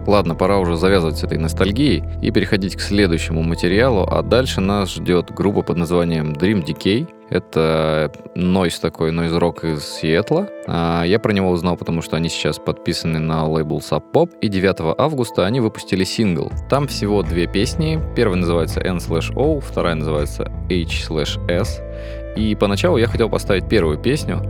Ладно, 0.07 0.35
пора 0.35 0.57
уже 0.57 0.77
завязывать 0.77 1.17
с 1.17 1.23
этой 1.23 1.37
ностальгией 1.37 2.03
и 2.21 2.31
переходить 2.31 2.75
к 2.75 2.81
следующему 2.81 3.43
материалу, 3.43 4.07
а 4.09 4.23
дальше 4.23 4.59
нас 4.59 4.93
ждет 4.93 5.31
группа 5.31 5.61
под 5.61 5.77
названием 5.77 6.33
Dream 6.33 6.65
Decay. 6.65 7.07
Это 7.29 8.11
нойз 8.35 8.79
такой, 8.79 9.11
нойз 9.11 9.31
рок 9.31 9.63
из 9.63 9.85
Сиэтла. 9.85 10.49
А, 10.67 11.03
я 11.03 11.17
про 11.17 11.31
него 11.31 11.49
узнал, 11.49 11.77
потому 11.77 12.01
что 12.01 12.17
они 12.17 12.27
сейчас 12.27 12.59
подписаны 12.59 13.19
на 13.19 13.47
лейбл 13.47 13.79
Sub 13.79 14.03
Pop, 14.11 14.31
и 14.41 14.49
9 14.49 14.95
августа 14.97 15.45
они 15.45 15.61
выпустили 15.61 16.03
сингл. 16.03 16.51
Там 16.69 16.87
всего 16.87 17.23
две 17.23 17.47
песни. 17.47 18.01
Первая 18.17 18.37
называется 18.37 18.81
N/O, 18.81 19.61
вторая 19.61 19.95
называется 19.95 20.51
H/S. 20.69 21.81
И 22.35 22.55
поначалу 22.55 22.97
я 22.97 23.07
хотел 23.07 23.29
поставить 23.29 23.67
первую 23.67 23.97
песню, 23.97 24.41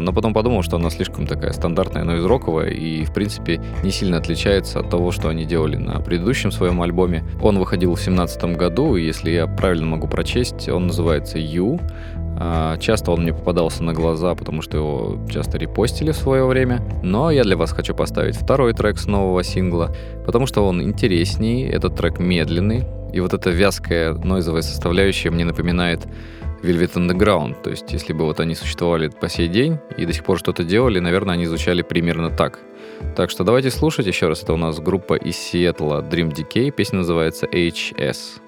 но 0.00 0.12
потом 0.12 0.34
подумал, 0.34 0.62
что 0.62 0.76
она 0.76 0.90
слишком 0.90 1.26
такая 1.26 1.52
стандартная 1.52 2.04
нойз-роковая 2.04 2.70
и, 2.70 3.04
в 3.04 3.12
принципе, 3.12 3.60
не 3.82 3.90
сильно 3.90 4.18
отличается 4.18 4.80
от 4.80 4.90
того, 4.90 5.10
что 5.10 5.28
они 5.28 5.44
делали 5.44 5.76
на 5.76 6.00
предыдущем 6.00 6.50
своем 6.50 6.82
альбоме. 6.82 7.24
Он 7.42 7.58
выходил 7.58 7.92
в 7.92 7.96
2017 7.96 8.56
году, 8.56 8.96
и 8.96 9.04
если 9.04 9.30
я 9.30 9.46
правильно 9.46 9.86
могу 9.86 10.08
прочесть, 10.08 10.68
он 10.68 10.88
называется 10.88 11.38
«You». 11.38 11.80
А, 12.42 12.78
часто 12.78 13.10
он 13.10 13.22
мне 13.22 13.34
попадался 13.34 13.84
на 13.84 13.92
глаза, 13.92 14.34
потому 14.34 14.62
что 14.62 14.76
его 14.78 15.18
часто 15.28 15.58
репостили 15.58 16.10
в 16.10 16.16
свое 16.16 16.46
время. 16.46 16.80
Но 17.02 17.30
я 17.30 17.44
для 17.44 17.56
вас 17.56 17.70
хочу 17.72 17.94
поставить 17.94 18.34
второй 18.34 18.72
трек 18.72 18.98
с 18.98 19.06
нового 19.06 19.44
сингла, 19.44 19.94
потому 20.24 20.46
что 20.46 20.66
он 20.66 20.82
интереснее, 20.82 21.68
этот 21.68 21.96
трек 21.96 22.18
медленный, 22.18 22.84
и 23.12 23.20
вот 23.20 23.34
эта 23.34 23.50
вязкая 23.50 24.14
нойзовая 24.14 24.62
составляющая 24.62 25.30
мне 25.30 25.44
напоминает 25.44 26.06
Velvet 26.62 26.92
Underground. 26.94 27.62
То 27.62 27.70
есть, 27.70 27.92
если 27.92 28.12
бы 28.12 28.24
вот 28.24 28.40
они 28.40 28.54
существовали 28.54 29.08
по 29.08 29.28
сей 29.28 29.48
день 29.48 29.78
и 29.96 30.06
до 30.06 30.12
сих 30.12 30.24
пор 30.24 30.38
что-то 30.38 30.64
делали, 30.64 30.98
наверное, 30.98 31.34
они 31.34 31.46
звучали 31.46 31.82
примерно 31.82 32.30
так. 32.30 32.60
Так 33.16 33.30
что 33.30 33.44
давайте 33.44 33.70
слушать 33.70 34.06
еще 34.06 34.28
раз. 34.28 34.42
Это 34.42 34.52
у 34.52 34.56
нас 34.56 34.78
группа 34.78 35.14
из 35.14 35.36
Сиэтла 35.36 36.02
Dream 36.02 36.32
Decay. 36.32 36.70
Песня 36.70 36.98
называется 36.98 37.46
HS. 37.46 38.40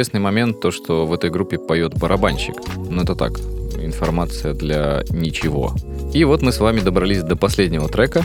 Интересный 0.00 0.20
момент 0.20 0.60
то, 0.60 0.70
что 0.70 1.04
в 1.04 1.12
этой 1.12 1.28
группе 1.28 1.58
поет 1.58 1.92
барабанщик. 1.98 2.54
Ну 2.88 3.02
это 3.02 3.14
так, 3.14 3.38
информация 3.78 4.54
для 4.54 5.04
ничего. 5.10 5.74
И 6.14 6.24
вот 6.24 6.40
мы 6.40 6.52
с 6.52 6.60
вами 6.60 6.80
добрались 6.80 7.22
до 7.22 7.36
последнего 7.36 7.86
трека. 7.86 8.24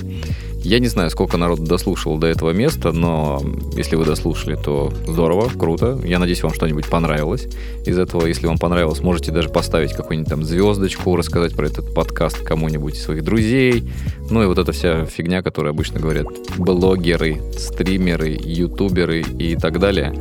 Я 0.64 0.80
не 0.80 0.88
знаю, 0.88 1.10
сколько 1.10 1.36
народ 1.36 1.66
дослушал 1.66 2.18
до 2.18 2.28
этого 2.28 2.52
места, 2.52 2.94
но 2.94 3.42
если 3.76 3.98
вы 3.98 4.06
дослушали, 4.06 4.56
то 4.56 4.94
здорово, 5.06 5.50
круто. 5.50 6.00
Я 6.06 6.18
надеюсь, 6.18 6.44
вам 6.44 6.54
что-нибудь 6.54 6.88
понравилось 6.88 7.48
из 7.86 8.00
этого. 8.00 8.26
Если 8.26 8.48
вам 8.48 8.58
понравилось, 8.58 9.02
можете 9.02 9.34
даже 9.34 9.50
поставить 9.50 9.92
какую-нибудь 9.92 10.30
там 10.30 10.46
звездочку, 10.46 11.18
рассказать 11.18 11.56
про 11.56 11.68
этот 11.68 11.94
подкаст 11.94 12.40
кому-нибудь 12.40 12.96
из 12.96 13.04
своих 13.04 13.26
друзей. 13.26 13.84
Ну 14.32 14.42
и 14.44 14.46
вот 14.46 14.58
эта 14.58 14.72
вся 14.72 15.06
фигня, 15.06 15.44
которую 15.44 15.72
обычно 15.72 16.00
говорят 16.00 16.28
блогеры, 16.58 17.42
стримеры, 17.58 18.30
ютуберы 18.42 19.22
и 19.22 19.58
так 19.58 19.80
далее. 19.80 20.14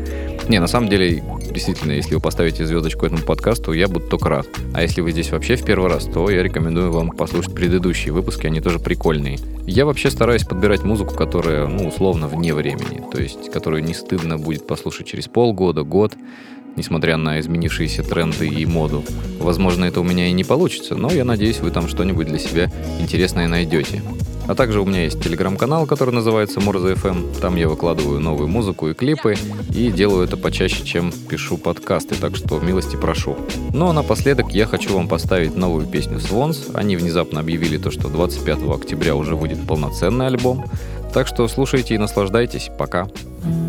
Не, 0.48 0.60
на 0.60 0.66
самом 0.66 0.88
деле, 0.88 1.22
действительно, 1.52 1.92
если 1.92 2.14
вы 2.14 2.20
поставите 2.20 2.66
звездочку 2.66 3.06
этому 3.06 3.22
подкасту, 3.22 3.72
я 3.72 3.88
буду 3.88 4.06
только 4.06 4.28
рад. 4.28 4.46
А 4.74 4.82
если 4.82 5.00
вы 5.00 5.12
здесь 5.12 5.30
вообще 5.30 5.56
в 5.56 5.64
первый 5.64 5.88
раз, 5.88 6.04
то 6.04 6.28
я 6.28 6.42
рекомендую 6.42 6.92
вам 6.92 7.10
послушать 7.10 7.54
предыдущие 7.54 8.12
выпуски, 8.12 8.46
они 8.46 8.60
тоже 8.60 8.78
прикольные. 8.78 9.38
Я 9.66 9.86
вообще 9.86 10.10
стараюсь 10.10 10.44
подбирать 10.44 10.82
музыку, 10.82 11.14
которая, 11.14 11.66
ну, 11.66 11.88
условно, 11.88 12.28
вне 12.28 12.52
времени, 12.52 13.02
то 13.10 13.20
есть, 13.20 13.50
которую 13.50 13.82
не 13.82 13.94
стыдно 13.94 14.36
будет 14.36 14.66
послушать 14.66 15.06
через 15.06 15.28
полгода, 15.28 15.82
год, 15.82 16.12
несмотря 16.76 17.16
на 17.16 17.40
изменившиеся 17.40 18.02
тренды 18.02 18.46
и 18.46 18.66
моду. 18.66 19.02
Возможно, 19.38 19.84
это 19.86 20.00
у 20.00 20.04
меня 20.04 20.26
и 20.28 20.32
не 20.32 20.44
получится, 20.44 20.94
но 20.94 21.10
я 21.10 21.24
надеюсь, 21.24 21.60
вы 21.60 21.70
там 21.70 21.88
что-нибудь 21.88 22.26
для 22.26 22.38
себя 22.38 22.70
интересное 23.00 23.48
найдете. 23.48 24.02
А 24.46 24.54
также 24.54 24.80
у 24.80 24.84
меня 24.84 25.04
есть 25.04 25.22
телеграм-канал, 25.22 25.86
который 25.86 26.14
называется 26.14 26.60
Морза 26.60 26.92
FM. 26.92 27.40
Там 27.40 27.56
я 27.56 27.68
выкладываю 27.68 28.20
новую 28.20 28.48
музыку 28.48 28.88
и 28.88 28.94
клипы, 28.94 29.36
и 29.74 29.90
делаю 29.90 30.24
это 30.24 30.36
почаще, 30.36 30.84
чем 30.84 31.12
пишу 31.12 31.56
подкасты, 31.56 32.14
так 32.14 32.36
что 32.36 32.60
милости 32.60 32.96
прошу. 32.96 33.36
Ну 33.72 33.88
а 33.88 33.92
напоследок 33.92 34.52
я 34.52 34.66
хочу 34.66 34.94
вам 34.94 35.08
поставить 35.08 35.56
новую 35.56 35.86
песню 35.86 36.18
Swans. 36.18 36.74
Они 36.74 36.96
внезапно 36.96 37.40
объявили 37.40 37.78
то, 37.78 37.90
что 37.90 38.08
25 38.08 38.68
октября 38.68 39.16
уже 39.16 39.34
выйдет 39.34 39.66
полноценный 39.66 40.26
альбом. 40.26 40.64
Так 41.14 41.26
что 41.26 41.48
слушайте 41.48 41.94
и 41.94 41.98
наслаждайтесь. 41.98 42.70
Пока. 42.76 43.08
Ray 43.44 43.63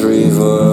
river. 0.00 0.71